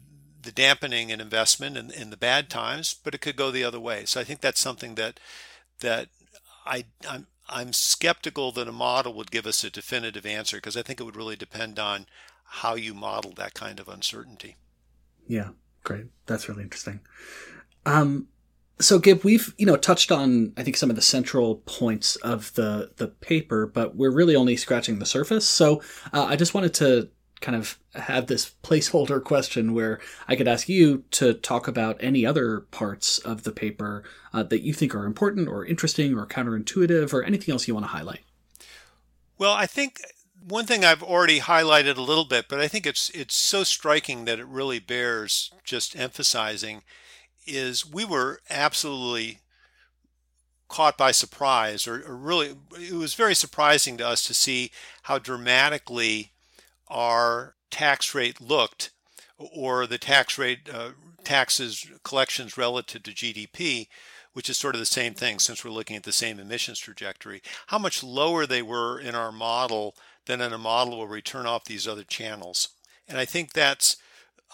the 0.42 0.52
dampening 0.52 1.10
in 1.10 1.22
investment 1.22 1.78
in, 1.78 1.90
in 1.92 2.10
the 2.10 2.18
bad 2.18 2.50
times, 2.50 2.94
but 2.94 3.16
it 3.16 3.22
could 3.22 3.36
go 3.36 3.50
the 3.50 3.64
other 3.64 3.80
way. 3.80 4.06
So 4.06 4.20
I 4.20 4.24
think 4.24 4.42
that's 4.42 4.60
something 4.60 4.96
that 4.96 5.20
that 5.80 6.10
I 6.66 6.86
I'm 7.10 7.28
I'm 7.54 7.72
skeptical 7.72 8.52
that 8.54 8.68
a 8.68 8.72
model 8.72 9.14
would 9.14 9.32
give 9.32 9.46
us 9.46 9.64
a 9.64 9.70
definitive 9.70 10.26
answer 10.26 10.58
because 10.58 10.76
I 10.76 10.82
think 10.82 11.00
it 11.00 11.04
would 11.04 11.16
really 11.16 11.36
depend 11.36 11.78
on 11.78 12.08
how 12.46 12.76
you 12.76 12.94
model 12.94 13.32
that 13.36 13.54
kind 13.54 13.80
of 13.80 13.88
uncertainty. 13.88 14.58
Yeah, 15.28 15.50
great. 15.84 16.08
That's 16.26 16.50
really 16.50 16.64
interesting. 16.64 17.02
Um, 17.86 18.28
so 18.80 19.00
Gib, 19.00 19.24
we've 19.24 19.54
you 19.58 19.66
know 19.66 19.78
touched 19.78 20.12
on 20.12 20.54
I 20.58 20.64
think 20.64 20.78
some 20.78 20.90
of 20.90 20.96
the 20.96 21.02
central 21.02 21.58
points 21.66 22.16
of 22.18 22.54
the 22.56 22.92
the 22.98 23.08
paper, 23.08 23.68
but 23.68 23.96
we're 23.96 24.12
really 24.12 24.36
only 24.36 24.58
scratching 24.58 25.00
the 25.00 25.06
surface. 25.06 25.48
So 25.48 25.82
uh, 26.12 26.26
I 26.26 26.36
just 26.36 26.54
wanted 26.54 26.74
to 26.76 27.10
kind 27.44 27.58
of 27.58 27.78
have 27.94 28.28
this 28.28 28.52
placeholder 28.64 29.22
question 29.22 29.74
where 29.74 30.00
I 30.28 30.36
could 30.36 30.48
ask 30.48 30.70
you 30.70 31.04
to 31.12 31.34
talk 31.34 31.68
about 31.68 31.98
any 32.00 32.26
other 32.26 32.62
parts 32.62 33.20
of 33.20 33.44
the 33.44 33.52
paper 33.52 34.04
uh, 34.34 34.44
that 34.44 34.62
you 34.62 34.74
think 34.74 34.96
are 34.96 35.06
important 35.06 35.50
or 35.50 35.66
interesting 35.66 36.18
or 36.18 36.26
counterintuitive 36.26 37.14
or 37.14 37.22
anything 37.22 37.52
else 37.52 37.68
you 37.68 37.74
want 37.74 37.86
to 37.86 37.92
highlight. 37.92 38.22
Well, 39.38 39.52
I 39.52 39.66
think 39.66 40.00
one 40.48 40.66
thing 40.66 40.86
I've 40.86 41.04
already 41.04 41.42
highlighted 41.42 41.98
a 41.98 42.02
little 42.02 42.26
bit, 42.26 42.46
but 42.48 42.62
I 42.62 42.68
think 42.68 42.86
it's 42.86 43.10
it's 43.10 43.36
so 43.36 43.64
striking 43.64 44.26
that 44.26 44.40
it 44.40 44.48
really 44.48 44.80
bears 44.80 45.52
just 45.66 45.98
emphasizing 45.98 46.82
is 47.46 47.86
we 47.86 48.06
were 48.06 48.40
absolutely 48.50 49.40
caught 50.70 50.98
by 50.98 51.12
surprise 51.12 51.88
or, 51.88 52.02
or 52.08 52.16
really 52.16 52.56
it 52.80 52.94
was 52.94 53.14
very 53.14 53.36
surprising 53.36 53.98
to 53.98 54.08
us 54.08 54.26
to 54.26 54.34
see 54.34 54.72
how 55.04 55.20
dramatically 55.20 56.33
our 56.94 57.56
tax 57.72 58.16
rate 58.16 58.40
looked, 58.40 58.92
or 59.38 59.88
the 59.88 59.98
tax 59.98 60.38
rate 60.38 60.70
uh, 60.72 60.92
taxes 61.24 61.90
collections 62.04 62.58
relative 62.58 63.04
to 63.04 63.12
GDP, 63.12 63.88
which 64.34 64.50
is 64.50 64.58
sort 64.58 64.76
of 64.76 64.80
the 64.80 64.86
same 64.86 65.14
thing 65.14 65.40
since 65.40 65.64
we're 65.64 65.72
looking 65.72 65.96
at 65.96 66.04
the 66.04 66.12
same 66.12 66.40
emissions 66.40 66.80
trajectory, 66.80 67.42
how 67.68 67.78
much 67.78 68.04
lower 68.04 68.46
they 68.46 68.62
were 68.62 69.00
in 69.00 69.16
our 69.16 69.32
model 69.32 69.96
than 70.26 70.42
in 70.42 70.54
a 70.54 70.58
model 70.58 71.00
where 71.00 71.08
we 71.08 71.22
turn 71.22 71.46
off 71.46 71.66
these 71.66 71.88
other 71.88 72.04
channels. 72.04 72.70
And 73.08 73.18
I 73.18 73.26
think 73.26 73.54
that's, 73.54 73.98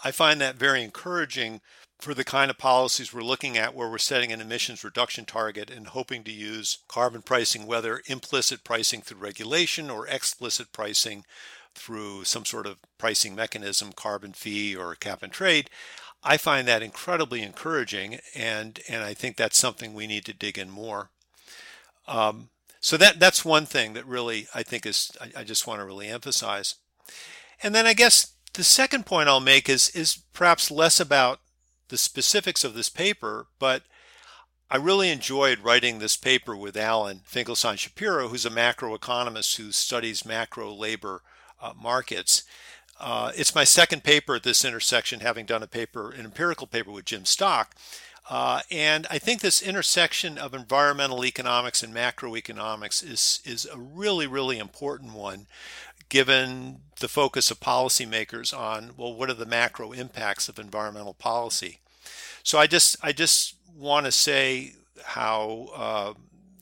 I 0.02 0.10
find 0.10 0.40
that 0.40 0.56
very 0.56 0.82
encouraging 0.82 1.60
for 2.00 2.14
the 2.14 2.24
kind 2.24 2.50
of 2.50 2.56
policies 2.56 3.12
we're 3.12 3.20
looking 3.20 3.58
at 3.58 3.74
where 3.74 3.88
we're 3.90 3.98
setting 3.98 4.32
an 4.32 4.40
emissions 4.40 4.82
reduction 4.82 5.26
target 5.26 5.70
and 5.70 5.88
hoping 5.88 6.24
to 6.24 6.32
use 6.32 6.78
carbon 6.88 7.20
pricing, 7.20 7.66
whether 7.66 8.00
implicit 8.06 8.64
pricing 8.64 9.02
through 9.02 9.20
regulation 9.20 9.90
or 9.90 10.06
explicit 10.06 10.72
pricing 10.72 11.24
through 11.74 12.24
some 12.24 12.44
sort 12.44 12.66
of 12.66 12.78
pricing 12.98 13.34
mechanism, 13.34 13.92
carbon 13.92 14.32
fee 14.32 14.74
or 14.76 14.94
cap 14.94 15.22
and 15.22 15.32
trade. 15.32 15.70
I 16.22 16.36
find 16.36 16.68
that 16.68 16.82
incredibly 16.82 17.42
encouraging, 17.42 18.18
and 18.34 18.78
and 18.88 19.02
I 19.02 19.14
think 19.14 19.36
that's 19.36 19.56
something 19.56 19.94
we 19.94 20.06
need 20.06 20.24
to 20.26 20.34
dig 20.34 20.58
in 20.58 20.70
more. 20.70 21.10
Um, 22.06 22.50
so 22.80 22.96
that 22.96 23.18
that's 23.18 23.44
one 23.44 23.66
thing 23.66 23.94
that 23.94 24.06
really 24.06 24.46
I 24.54 24.62
think 24.62 24.84
is 24.84 25.10
I, 25.20 25.40
I 25.40 25.44
just 25.44 25.66
want 25.66 25.80
to 25.80 25.84
really 25.86 26.08
emphasize. 26.08 26.76
And 27.62 27.74
then 27.74 27.86
I 27.86 27.94
guess 27.94 28.34
the 28.54 28.64
second 28.64 29.06
point 29.06 29.28
I'll 29.28 29.40
make 29.40 29.68
is 29.68 29.88
is 29.90 30.22
perhaps 30.32 30.70
less 30.70 31.00
about 31.00 31.40
the 31.88 31.98
specifics 31.98 32.64
of 32.64 32.74
this 32.74 32.88
paper, 32.88 33.46
but 33.58 33.82
I 34.70 34.76
really 34.76 35.10
enjoyed 35.10 35.60
writing 35.60 35.98
this 35.98 36.16
paper 36.16 36.56
with 36.56 36.76
Alan 36.76 37.22
Finkelstein 37.24 37.76
Shapiro, 37.76 38.28
who's 38.28 38.46
a 38.46 38.50
macroeconomist 38.50 39.56
who 39.56 39.72
studies 39.72 40.24
macro 40.24 40.72
labor 40.72 41.22
uh, 41.60 41.72
markets. 41.80 42.44
Uh, 42.98 43.32
it's 43.34 43.54
my 43.54 43.64
second 43.64 44.04
paper 44.04 44.34
at 44.36 44.42
this 44.42 44.64
intersection, 44.64 45.20
having 45.20 45.46
done 45.46 45.62
a 45.62 45.66
paper, 45.66 46.10
an 46.10 46.24
empirical 46.24 46.66
paper 46.66 46.90
with 46.90 47.06
Jim 47.06 47.24
Stock. 47.24 47.74
Uh, 48.28 48.60
and 48.70 49.06
I 49.10 49.18
think 49.18 49.40
this 49.40 49.62
intersection 49.62 50.38
of 50.38 50.54
environmental 50.54 51.24
economics 51.24 51.82
and 51.82 51.94
macroeconomics 51.94 53.02
is, 53.02 53.40
is 53.44 53.66
a 53.66 53.78
really, 53.78 54.26
really 54.26 54.58
important 54.58 55.14
one, 55.14 55.46
given 56.08 56.80
the 57.00 57.08
focus 57.08 57.50
of 57.50 57.58
policymakers 57.58 58.56
on, 58.56 58.92
well, 58.96 59.14
what 59.14 59.30
are 59.30 59.34
the 59.34 59.46
macro 59.46 59.92
impacts 59.92 60.48
of 60.48 60.58
environmental 60.58 61.14
policy? 61.14 61.80
So 62.42 62.58
I 62.58 62.66
just, 62.66 62.96
I 63.02 63.12
just 63.12 63.56
want 63.76 64.06
to 64.06 64.12
say 64.12 64.74
how 65.02 65.68
uh, 65.74 66.12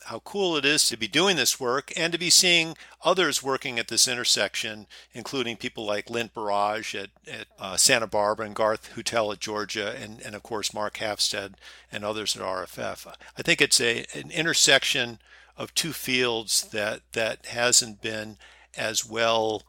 how 0.09 0.21
cool 0.21 0.57
it 0.57 0.65
is 0.65 0.87
to 0.89 0.97
be 0.97 1.07
doing 1.07 1.37
this 1.37 1.61
work 1.61 1.93
and 1.95 2.15
to 2.15 2.19
be 2.19 2.31
seeing 2.31 2.75
others 3.05 3.43
working 3.43 3.79
at 3.79 3.89
this 3.89 4.09
intersection, 4.09 4.87
including 5.13 5.55
people 5.55 5.85
like 5.85 6.09
Lint 6.09 6.33
Barrage 6.33 6.95
at, 6.95 7.11
at 7.31 7.47
uh, 7.59 7.77
Santa 7.77 8.07
Barbara 8.07 8.47
and 8.47 8.55
Garth 8.55 8.95
Heutel 8.97 9.35
at 9.35 9.39
Georgia, 9.39 9.95
and, 10.01 10.21
and 10.23 10.35
of 10.35 10.43
course 10.43 10.73
Marc 10.73 10.97
Hafstead 10.97 11.55
and 11.93 12.05
others 12.05 12.35
at 12.35 12.43
RFF. 12.43 13.07
I 13.37 13.43
think 13.43 13.61
it's 13.61 13.81
a 13.83 14.07
an 14.15 14.31
intersection 14.31 15.19
of 15.59 15.75
two 15.75 15.93
fields 15.93 16.63
that 16.73 17.03
that 17.13 17.45
hasn't 17.47 18.01
been 18.01 18.39
as 18.79 19.05
well 19.05 19.63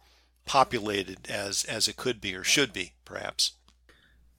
populated 0.46 1.30
as 1.30 1.66
as 1.66 1.90
it 1.90 1.98
could 1.98 2.22
be 2.22 2.34
or 2.34 2.46
should 2.46 2.72
be, 2.72 2.94
perhaps. 3.04 3.54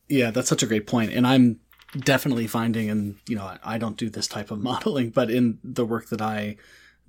Yeah, 0.09 0.31
that's 0.31 0.49
such 0.49 0.63
a 0.63 0.67
great. 0.67 0.91
And 0.93 1.27
I'm 1.27 1.61
definitely 1.99 2.47
finding, 2.47 2.91
and, 2.91 3.17
you 3.29 3.37
know, 3.37 3.57
I 3.65 3.79
don't 3.79 3.97
do 3.97 4.11
this 4.11 4.29
type 4.29 4.51
of 4.51 4.61
modeling, 4.63 5.11
but 5.11 5.31
in 5.31 5.59
the 5.65 5.85
work 5.85 6.09
that 6.09 6.23
I 6.23 6.57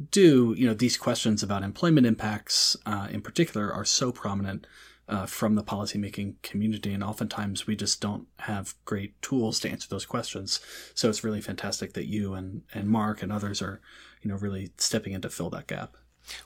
do, 0.09 0.55
you 0.57 0.65
know, 0.65 0.73
these 0.73 0.97
questions 0.97 1.43
about 1.43 1.63
employment 1.63 2.07
impacts 2.07 2.75
uh, 2.85 3.07
in 3.11 3.21
particular 3.21 3.71
are 3.71 3.85
so 3.85 4.11
prominent 4.11 4.65
uh, 5.07 5.25
from 5.25 5.55
the 5.55 5.63
policymaking 5.63 6.35
community. 6.41 6.93
And 6.93 7.03
oftentimes 7.03 7.67
we 7.67 7.75
just 7.75 8.01
don't 8.01 8.27
have 8.39 8.73
great 8.85 9.21
tools 9.21 9.59
to 9.59 9.69
answer 9.69 9.87
those 9.89 10.05
questions. 10.05 10.59
So 10.95 11.09
it's 11.09 11.23
really 11.23 11.41
fantastic 11.41 11.93
that 11.93 12.07
you 12.07 12.33
and, 12.33 12.63
and 12.73 12.87
Mark 12.87 13.21
and 13.21 13.31
others 13.31 13.61
are, 13.61 13.81
you 14.21 14.29
know, 14.29 14.37
really 14.37 14.71
stepping 14.77 15.13
in 15.13 15.21
to 15.21 15.29
fill 15.29 15.49
that 15.51 15.67
gap. 15.67 15.97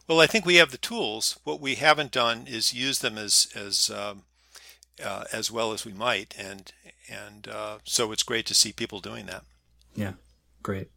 Well, 0.07 0.19
I 0.19 0.27
think 0.27 0.45
we 0.45 0.55
have 0.55 0.71
the 0.71 0.77
tools. 0.77 1.37
What 1.43 1.61
we 1.61 1.75
haven't 1.75 2.11
done 2.11 2.45
is 2.47 2.73
use 2.73 2.99
them 2.99 3.17
as 3.17 3.49
as 3.55 3.91
um, 3.91 4.23
uh, 5.03 5.25
as 5.31 5.51
well 5.51 5.73
as 5.73 5.85
we 5.85 5.93
might, 5.93 6.33
and 6.37 6.71
and 7.09 7.47
uh, 7.47 7.77
so 7.83 8.11
it's 8.11 8.23
great 8.23 8.45
to 8.47 8.53
see 8.53 8.71
people 8.71 8.99
doing 8.99 9.25
that. 9.25 9.43
Yeah, 9.95 10.13
great. 10.63 10.89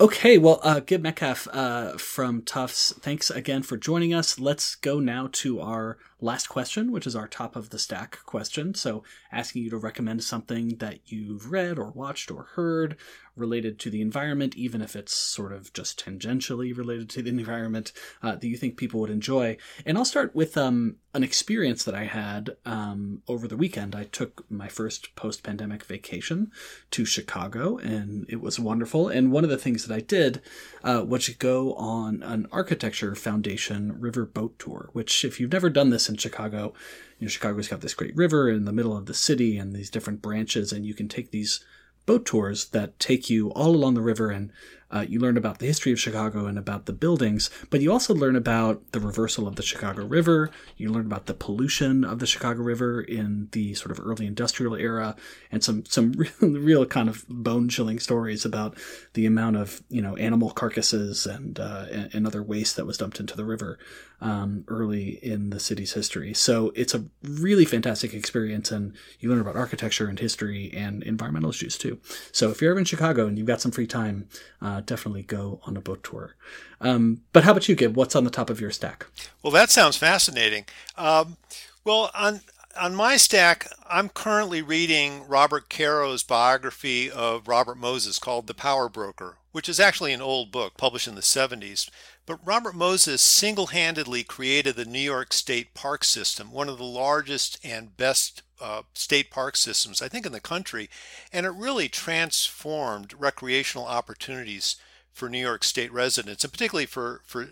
Okay, 0.00 0.38
well, 0.38 0.60
uh, 0.62 0.78
Gib 0.78 1.02
Metcalf 1.02 1.48
uh, 1.52 1.98
from 1.98 2.42
Tufts, 2.42 2.92
thanks 3.00 3.30
again 3.30 3.64
for 3.64 3.76
joining 3.76 4.14
us. 4.14 4.38
Let's 4.38 4.76
go 4.76 5.00
now 5.00 5.28
to 5.32 5.60
our 5.60 5.98
last 6.20 6.48
question, 6.48 6.90
which 6.90 7.06
is 7.06 7.14
our 7.14 7.28
top 7.28 7.56
of 7.56 7.70
the 7.70 7.78
stack 7.78 8.18
question. 8.24 8.74
So, 8.74 9.02
asking 9.30 9.62
you 9.64 9.70
to 9.70 9.76
recommend 9.76 10.24
something 10.24 10.76
that 10.76 11.00
you've 11.06 11.50
read 11.50 11.78
or 11.78 11.90
watched 11.90 12.30
or 12.30 12.44
heard 12.54 12.96
related 13.38 13.78
to 13.78 13.90
the 13.90 14.00
environment, 14.00 14.56
even 14.56 14.82
if 14.82 14.96
it's 14.96 15.14
sort 15.14 15.52
of 15.52 15.72
just 15.72 16.04
tangentially 16.04 16.76
related 16.76 17.08
to 17.10 17.22
the 17.22 17.30
environment, 17.30 17.92
uh, 18.22 18.32
that 18.32 18.46
you 18.46 18.56
think 18.56 18.76
people 18.76 19.00
would 19.00 19.10
enjoy. 19.10 19.56
And 19.86 19.96
I'll 19.96 20.04
start 20.04 20.34
with 20.34 20.56
um, 20.56 20.96
an 21.14 21.22
experience 21.22 21.84
that 21.84 21.94
I 21.94 22.04
had 22.04 22.56
um, 22.64 23.22
over 23.28 23.48
the 23.48 23.56
weekend. 23.56 23.94
I 23.94 24.04
took 24.04 24.44
my 24.50 24.68
first 24.68 25.14
post 25.14 25.42
pandemic 25.42 25.84
vacation 25.84 26.50
to 26.90 27.04
Chicago, 27.04 27.78
and 27.78 28.26
it 28.28 28.40
was 28.40 28.58
wonderful. 28.58 29.08
And 29.08 29.32
one 29.32 29.44
of 29.44 29.50
the 29.50 29.56
things 29.56 29.86
that 29.86 29.94
I 29.94 30.00
did 30.00 30.42
uh, 30.82 31.04
was 31.06 31.26
to 31.26 31.34
go 31.34 31.74
on 31.74 32.22
an 32.22 32.46
architecture 32.52 33.14
foundation 33.14 33.98
river 34.00 34.26
boat 34.26 34.58
tour, 34.58 34.90
which, 34.92 35.24
if 35.24 35.38
you've 35.40 35.52
never 35.52 35.70
done 35.70 35.90
this, 35.90 36.07
in 36.08 36.16
Chicago. 36.16 36.72
You 37.18 37.26
know, 37.26 37.28
Chicago's 37.28 37.68
got 37.68 37.80
this 37.80 37.94
great 37.94 38.16
river 38.16 38.48
in 38.48 38.64
the 38.64 38.72
middle 38.72 38.96
of 38.96 39.06
the 39.06 39.14
city 39.14 39.58
and 39.58 39.72
these 39.72 39.90
different 39.90 40.22
branches, 40.22 40.72
and 40.72 40.86
you 40.86 40.94
can 40.94 41.08
take 41.08 41.30
these 41.30 41.64
boat 42.06 42.24
tours 42.24 42.66
that 42.66 42.98
take 42.98 43.28
you 43.28 43.50
all 43.50 43.74
along 43.74 43.94
the 43.94 44.00
river 44.00 44.30
and 44.30 44.50
uh, 44.90 45.04
you 45.08 45.20
learn 45.20 45.36
about 45.36 45.58
the 45.58 45.66
history 45.66 45.92
of 45.92 46.00
Chicago 46.00 46.46
and 46.46 46.58
about 46.58 46.86
the 46.86 46.92
buildings, 46.92 47.50
but 47.68 47.80
you 47.80 47.92
also 47.92 48.14
learn 48.14 48.36
about 48.36 48.92
the 48.92 49.00
reversal 49.00 49.46
of 49.46 49.56
the 49.56 49.62
Chicago 49.62 50.04
River. 50.04 50.50
You 50.76 50.90
learn 50.90 51.06
about 51.06 51.26
the 51.26 51.34
pollution 51.34 52.04
of 52.04 52.20
the 52.20 52.26
Chicago 52.26 52.62
River 52.62 53.02
in 53.02 53.48
the 53.52 53.74
sort 53.74 53.90
of 53.90 54.00
early 54.04 54.26
industrial 54.26 54.74
era, 54.74 55.14
and 55.52 55.62
some 55.62 55.84
some 55.84 56.12
real, 56.40 56.52
real 56.52 56.86
kind 56.86 57.08
of 57.08 57.26
bone 57.28 57.68
chilling 57.68 57.98
stories 57.98 58.44
about 58.44 58.78
the 59.12 59.26
amount 59.26 59.56
of 59.56 59.82
you 59.90 60.00
know 60.00 60.16
animal 60.16 60.50
carcasses 60.50 61.26
and 61.26 61.60
uh, 61.60 61.86
and 61.90 62.26
other 62.26 62.42
waste 62.42 62.76
that 62.76 62.86
was 62.86 62.96
dumped 62.96 63.20
into 63.20 63.36
the 63.36 63.44
river 63.44 63.78
um, 64.20 64.64
early 64.68 65.18
in 65.22 65.50
the 65.50 65.60
city's 65.60 65.92
history. 65.92 66.34
So 66.34 66.72
it's 66.74 66.94
a 66.94 67.04
really 67.22 67.64
fantastic 67.64 68.14
experience, 68.14 68.70
and 68.70 68.94
you 69.20 69.30
learn 69.30 69.40
about 69.40 69.56
architecture 69.56 70.08
and 70.08 70.18
history 70.18 70.72
and 70.74 71.02
environmental 71.02 71.50
issues 71.50 71.78
too. 71.78 72.00
So 72.32 72.50
if 72.50 72.60
you're 72.60 72.70
ever 72.70 72.80
in 72.80 72.84
Chicago 72.84 73.26
and 73.26 73.38
you've 73.38 73.46
got 73.46 73.60
some 73.60 73.72
free 73.72 73.86
time, 73.86 74.28
uh, 74.60 74.77
uh, 74.78 74.82
definitely 74.84 75.22
go 75.22 75.60
on 75.64 75.76
a 75.76 75.80
boat 75.80 76.02
tour. 76.04 76.36
Um, 76.80 77.22
but 77.32 77.44
how 77.44 77.52
about 77.52 77.68
you, 77.68 77.74
Gib? 77.74 77.96
What's 77.96 78.16
on 78.16 78.24
the 78.24 78.30
top 78.30 78.50
of 78.50 78.60
your 78.60 78.70
stack? 78.70 79.06
Well, 79.42 79.52
that 79.52 79.70
sounds 79.70 79.96
fascinating. 79.96 80.66
Um, 80.96 81.36
well, 81.84 82.10
on 82.14 82.40
on 82.78 82.94
my 82.94 83.16
stack, 83.16 83.68
I'm 83.88 84.08
currently 84.08 84.62
reading 84.62 85.26
Robert 85.26 85.68
Caro's 85.68 86.22
biography 86.22 87.10
of 87.10 87.48
Robert 87.48 87.76
Moses 87.76 88.20
called 88.20 88.46
The 88.46 88.54
Power 88.54 88.88
Broker, 88.88 89.38
which 89.50 89.68
is 89.68 89.80
actually 89.80 90.12
an 90.12 90.22
old 90.22 90.52
book 90.52 90.76
published 90.76 91.08
in 91.08 91.16
the 91.16 91.20
70s. 91.20 91.90
But 92.24 92.38
Robert 92.46 92.76
Moses 92.76 93.20
single 93.20 93.68
handedly 93.68 94.22
created 94.22 94.76
the 94.76 94.84
New 94.84 95.00
York 95.00 95.32
State 95.32 95.74
Park 95.74 96.04
System, 96.04 96.52
one 96.52 96.68
of 96.68 96.78
the 96.78 96.84
largest 96.84 97.58
and 97.64 97.96
best 97.96 98.42
uh, 98.60 98.82
state 98.92 99.30
park 99.30 99.56
systems, 99.56 100.02
I 100.02 100.08
think, 100.08 100.26
in 100.26 100.32
the 100.32 100.40
country. 100.40 100.88
And 101.32 101.46
it 101.46 101.50
really 101.50 101.88
transformed 101.88 103.14
recreational 103.18 103.86
opportunities 103.86 104.76
for 105.12 105.28
New 105.28 105.40
York 105.40 105.64
State 105.64 105.92
residents, 105.92 106.44
and 106.44 106.52
particularly 106.52 106.86
for, 106.86 107.22
for 107.24 107.48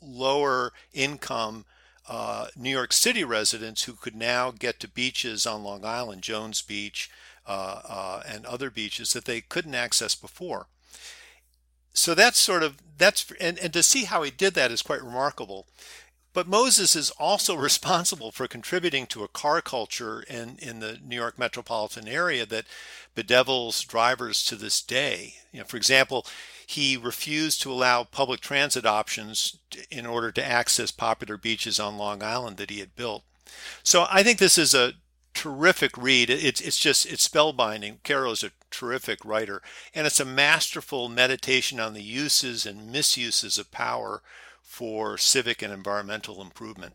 lower 0.00 0.72
income 0.92 1.64
uh, 2.08 2.48
New 2.56 2.70
York 2.70 2.92
City 2.92 3.22
residents 3.22 3.84
who 3.84 3.92
could 3.92 4.16
now 4.16 4.50
get 4.50 4.80
to 4.80 4.88
beaches 4.88 5.46
on 5.46 5.62
Long 5.62 5.84
Island, 5.84 6.22
Jones 6.22 6.60
Beach, 6.60 7.10
uh, 7.46 7.80
uh, 7.88 8.22
and 8.26 8.46
other 8.46 8.70
beaches 8.70 9.12
that 9.12 9.24
they 9.24 9.40
couldn't 9.40 9.74
access 9.74 10.14
before. 10.14 10.66
So 11.92 12.14
that's 12.14 12.38
sort 12.38 12.62
of 12.62 12.78
that's 12.96 13.30
and, 13.40 13.58
and 13.58 13.72
to 13.72 13.82
see 13.82 14.04
how 14.04 14.22
he 14.22 14.30
did 14.30 14.54
that 14.54 14.70
is 14.70 14.82
quite 14.82 15.02
remarkable. 15.02 15.66
But 16.32 16.48
Moses 16.48 16.96
is 16.96 17.10
also 17.12 17.54
responsible 17.68 18.30
for 18.30 18.48
contributing 18.48 19.06
to 19.08 19.24
a 19.24 19.28
car 19.28 19.60
culture 19.60 20.22
in, 20.22 20.56
in 20.60 20.80
the 20.80 20.98
New 21.04 21.16
York 21.16 21.38
metropolitan 21.38 22.08
area 22.08 22.46
that 22.46 22.66
bedevils 23.14 23.82
drivers 23.82 24.42
to 24.44 24.56
this 24.56 24.80
day. 24.80 25.34
You 25.52 25.60
know, 25.60 25.64
for 25.66 25.76
example, 25.76 26.26
he 26.66 26.96
refused 26.96 27.60
to 27.62 27.72
allow 27.72 28.04
public 28.04 28.40
transit 28.40 28.86
options 28.86 29.58
in 29.90 30.06
order 30.06 30.32
to 30.32 30.44
access 30.44 30.90
popular 30.90 31.36
beaches 31.36 31.78
on 31.78 31.98
Long 31.98 32.22
Island 32.22 32.56
that 32.56 32.70
he 32.70 32.80
had 32.80 32.96
built. 32.96 33.24
So 33.82 34.06
I 34.10 34.22
think 34.22 34.38
this 34.38 34.56
is 34.56 34.74
a 34.74 34.94
terrific 35.34 35.96
read. 35.96 36.30
It's 36.30 36.60
it's 36.60 36.78
just 36.78 37.06
it's 37.06 37.26
spellbinding. 37.26 38.02
Caro 38.04 38.30
is 38.30 38.42
a 38.42 38.52
terrific 38.70 39.24
writer, 39.24 39.62
and 39.94 40.06
it's 40.06 40.20
a 40.20 40.24
masterful 40.24 41.08
meditation 41.08 41.78
on 41.80 41.94
the 41.94 42.02
uses 42.02 42.64
and 42.64 42.90
misuses 42.90 43.58
of 43.58 43.70
power 43.70 44.22
for 44.72 45.18
civic 45.18 45.60
and 45.60 45.70
environmental 45.70 46.40
improvement. 46.40 46.94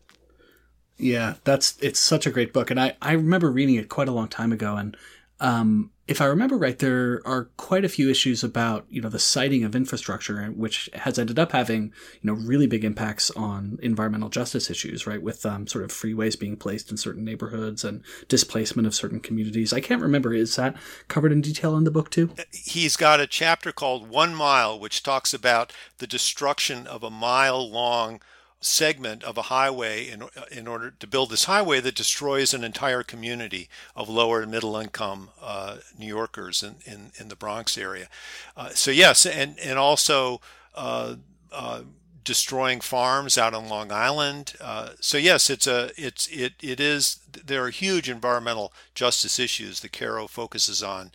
Yeah, 0.96 1.34
that's 1.44 1.78
it's 1.80 2.00
such 2.00 2.26
a 2.26 2.30
great 2.32 2.52
book, 2.52 2.72
and 2.72 2.80
I 2.80 2.96
I 3.00 3.12
remember 3.12 3.52
reading 3.52 3.76
it 3.76 3.88
quite 3.88 4.08
a 4.08 4.12
long 4.12 4.26
time 4.26 4.50
ago, 4.50 4.74
and 4.74 4.96
um, 5.40 5.90
if 6.08 6.22
I 6.22 6.24
remember 6.24 6.56
right, 6.56 6.78
there 6.78 7.20
are 7.26 7.50
quite 7.58 7.84
a 7.84 7.88
few 7.88 8.08
issues 8.08 8.42
about 8.42 8.86
you 8.88 9.00
know 9.00 9.10
the 9.10 9.18
siting 9.18 9.62
of 9.62 9.76
infrastructure, 9.76 10.46
which 10.46 10.88
has 10.94 11.18
ended 11.18 11.38
up 11.38 11.52
having 11.52 11.92
you 12.20 12.24
know 12.24 12.32
really 12.32 12.66
big 12.66 12.84
impacts 12.84 13.30
on 13.32 13.78
environmental 13.82 14.30
justice 14.30 14.70
issues, 14.70 15.06
right? 15.06 15.22
With 15.22 15.44
um, 15.44 15.66
sort 15.66 15.84
of 15.84 15.90
freeways 15.90 16.38
being 16.38 16.56
placed 16.56 16.90
in 16.90 16.96
certain 16.96 17.24
neighborhoods 17.24 17.84
and 17.84 18.02
displacement 18.26 18.86
of 18.86 18.94
certain 18.94 19.20
communities. 19.20 19.72
I 19.72 19.80
can't 19.80 20.02
remember 20.02 20.32
is 20.32 20.56
that 20.56 20.76
covered 21.08 21.30
in 21.30 21.42
detail 21.42 21.76
in 21.76 21.84
the 21.84 21.90
book 21.90 22.10
too? 22.10 22.30
He's 22.52 22.96
got 22.96 23.20
a 23.20 23.26
chapter 23.26 23.70
called 23.70 24.08
One 24.08 24.34
Mile, 24.34 24.80
which 24.80 25.02
talks 25.02 25.34
about 25.34 25.72
the 25.98 26.06
destruction 26.06 26.86
of 26.86 27.02
a 27.02 27.10
mile 27.10 27.70
long 27.70 28.20
segment 28.60 29.22
of 29.22 29.38
a 29.38 29.42
highway 29.42 30.08
in, 30.08 30.24
in 30.50 30.66
order 30.66 30.90
to 30.90 31.06
build 31.06 31.30
this 31.30 31.44
highway 31.44 31.80
that 31.80 31.94
destroys 31.94 32.52
an 32.52 32.64
entire 32.64 33.02
community 33.02 33.68
of 33.94 34.08
lower 34.08 34.42
and 34.42 34.50
middle 34.50 34.76
income 34.76 35.30
uh, 35.40 35.76
New 35.96 36.06
Yorkers 36.06 36.62
in, 36.62 36.76
in, 36.84 37.12
in, 37.18 37.28
the 37.28 37.36
Bronx 37.36 37.78
area. 37.78 38.08
Uh, 38.56 38.70
so 38.70 38.90
yes, 38.90 39.24
and, 39.24 39.58
and 39.60 39.78
also 39.78 40.40
uh, 40.74 41.16
uh 41.52 41.82
destroying 42.28 42.78
farms 42.78 43.38
out 43.38 43.54
on 43.54 43.70
Long 43.70 43.90
Island. 43.90 44.52
Uh, 44.60 44.90
so 45.00 45.16
yes, 45.16 45.48
it's 45.48 45.66
a 45.66 45.90
it's 45.96 46.26
it 46.26 46.52
it 46.60 46.78
is 46.78 47.20
there 47.32 47.64
are 47.64 47.70
huge 47.70 48.10
environmental 48.10 48.70
justice 48.94 49.38
issues 49.38 49.80
that 49.80 49.92
Caro 49.92 50.26
focuses 50.26 50.82
on 50.82 51.12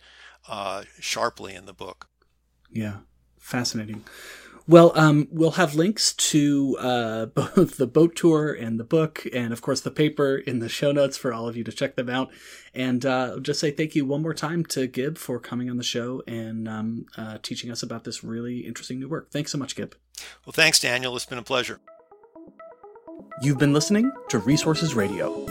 uh, 0.48 0.82
sharply 0.98 1.54
in 1.54 1.66
the 1.66 1.72
book. 1.72 2.08
Yeah, 2.68 2.96
fascinating. 3.38 4.02
Well, 4.66 4.92
um, 4.94 5.28
we'll 5.30 5.52
have 5.52 5.74
links 5.74 6.14
to 6.14 6.76
uh, 6.80 7.26
both 7.34 7.76
the 7.76 7.86
boat 7.86 8.16
tour 8.16 8.52
and 8.52 8.80
the 8.80 8.84
book, 8.84 9.26
and 9.32 9.52
of 9.52 9.60
course 9.60 9.80
the 9.80 9.90
paper 9.90 10.36
in 10.36 10.60
the 10.60 10.70
show 10.70 10.90
notes 10.90 11.18
for 11.18 11.34
all 11.34 11.48
of 11.48 11.56
you 11.56 11.64
to 11.64 11.72
check 11.72 11.96
them 11.96 12.08
out. 12.08 12.30
And 12.74 13.04
uh, 13.04 13.40
just 13.40 13.60
say 13.60 13.70
thank 13.70 13.94
you 13.94 14.06
one 14.06 14.22
more 14.22 14.34
time 14.34 14.64
to 14.66 14.86
Gib 14.86 15.18
for 15.18 15.38
coming 15.38 15.68
on 15.68 15.76
the 15.76 15.84
show 15.84 16.22
and 16.26 16.68
um, 16.68 17.06
uh, 17.16 17.38
teaching 17.42 17.70
us 17.70 17.82
about 17.82 18.04
this 18.04 18.24
really 18.24 18.60
interesting 18.60 19.00
new 19.00 19.08
work. 19.08 19.30
Thanks 19.30 19.52
so 19.52 19.58
much, 19.58 19.76
Gib. 19.76 19.94
Well, 20.46 20.52
thanks, 20.52 20.80
Daniel. 20.80 21.14
It's 21.14 21.26
been 21.26 21.38
a 21.38 21.42
pleasure. 21.42 21.80
You've 23.42 23.58
been 23.58 23.72
listening 23.72 24.12
to 24.28 24.38
Resources 24.38 24.94
Radio. 24.94 25.44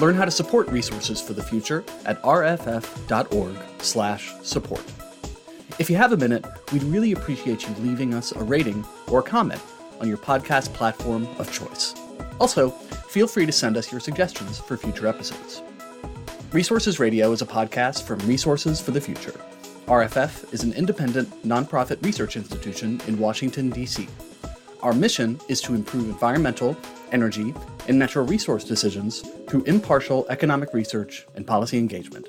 Learn 0.00 0.14
how 0.14 0.24
to 0.24 0.30
support 0.30 0.68
resources 0.68 1.20
for 1.20 1.32
the 1.32 1.42
future 1.42 1.82
at 2.06 2.22
rff.org/support. 2.22 5.07
If 5.78 5.88
you 5.88 5.94
have 5.94 6.12
a 6.12 6.16
minute, 6.16 6.44
we'd 6.72 6.82
really 6.82 7.12
appreciate 7.12 7.62
you 7.62 7.72
leaving 7.78 8.12
us 8.12 8.32
a 8.32 8.42
rating 8.42 8.84
or 9.06 9.20
a 9.20 9.22
comment 9.22 9.62
on 10.00 10.08
your 10.08 10.16
podcast 10.16 10.72
platform 10.74 11.28
of 11.38 11.52
choice. 11.52 11.94
Also, 12.40 12.70
feel 12.70 13.28
free 13.28 13.46
to 13.46 13.52
send 13.52 13.76
us 13.76 13.92
your 13.92 14.00
suggestions 14.00 14.58
for 14.58 14.76
future 14.76 15.06
episodes. 15.06 15.62
Resources 16.50 16.98
Radio 16.98 17.30
is 17.30 17.42
a 17.42 17.46
podcast 17.46 18.02
from 18.02 18.18
Resources 18.20 18.80
for 18.80 18.90
the 18.90 19.00
Future. 19.00 19.40
RFF 19.86 20.52
is 20.52 20.64
an 20.64 20.72
independent, 20.72 21.30
nonprofit 21.46 22.04
research 22.04 22.36
institution 22.36 23.00
in 23.06 23.16
Washington, 23.16 23.70
D.C. 23.70 24.08
Our 24.82 24.92
mission 24.92 25.38
is 25.46 25.60
to 25.60 25.76
improve 25.76 26.08
environmental, 26.08 26.76
energy, 27.12 27.54
and 27.86 27.96
natural 27.96 28.26
resource 28.26 28.64
decisions 28.64 29.20
through 29.46 29.62
impartial 29.62 30.26
economic 30.28 30.74
research 30.74 31.24
and 31.36 31.46
policy 31.46 31.78
engagement. 31.78 32.28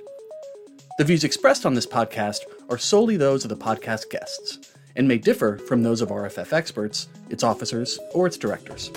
The 1.00 1.04
views 1.04 1.24
expressed 1.24 1.66
on 1.66 1.74
this 1.74 1.88
podcast 1.88 2.42
are 2.70 2.78
solely 2.78 3.18
those 3.18 3.44
of 3.44 3.50
the 3.50 3.58
podcast 3.58 4.10
guests 4.10 4.60
and 4.96 5.08
may 5.08 5.18
differ 5.18 5.58
from 5.58 5.84
those 5.84 6.02
of 6.02 6.10
RFF 6.10 6.54
experts, 6.54 7.08
its 7.30 7.44
officers, 7.44 8.00
or 8.14 8.28
its 8.28 8.38
directors. 8.38 8.90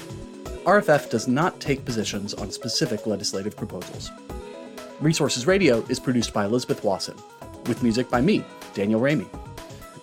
RFF 0.64 1.10
does 1.10 1.26
not 1.26 1.58
take 1.60 1.84
positions 1.84 2.34
on 2.34 2.50
specific 2.50 3.06
legislative 3.06 3.56
proposals. 3.56 4.10
Resources 5.00 5.46
Radio 5.46 5.84
is 5.88 5.98
produced 5.98 6.32
by 6.32 6.44
Elizabeth 6.44 6.84
Wasson, 6.84 7.16
with 7.66 7.82
music 7.82 8.08
by 8.08 8.20
me, 8.20 8.44
Daniel 8.74 9.00
Raimi. 9.00 9.26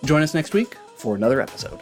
Join 0.04 0.22
us 0.22 0.34
next 0.34 0.52
week 0.52 0.76
for 0.96 1.14
another 1.14 1.40
episode. 1.40 1.80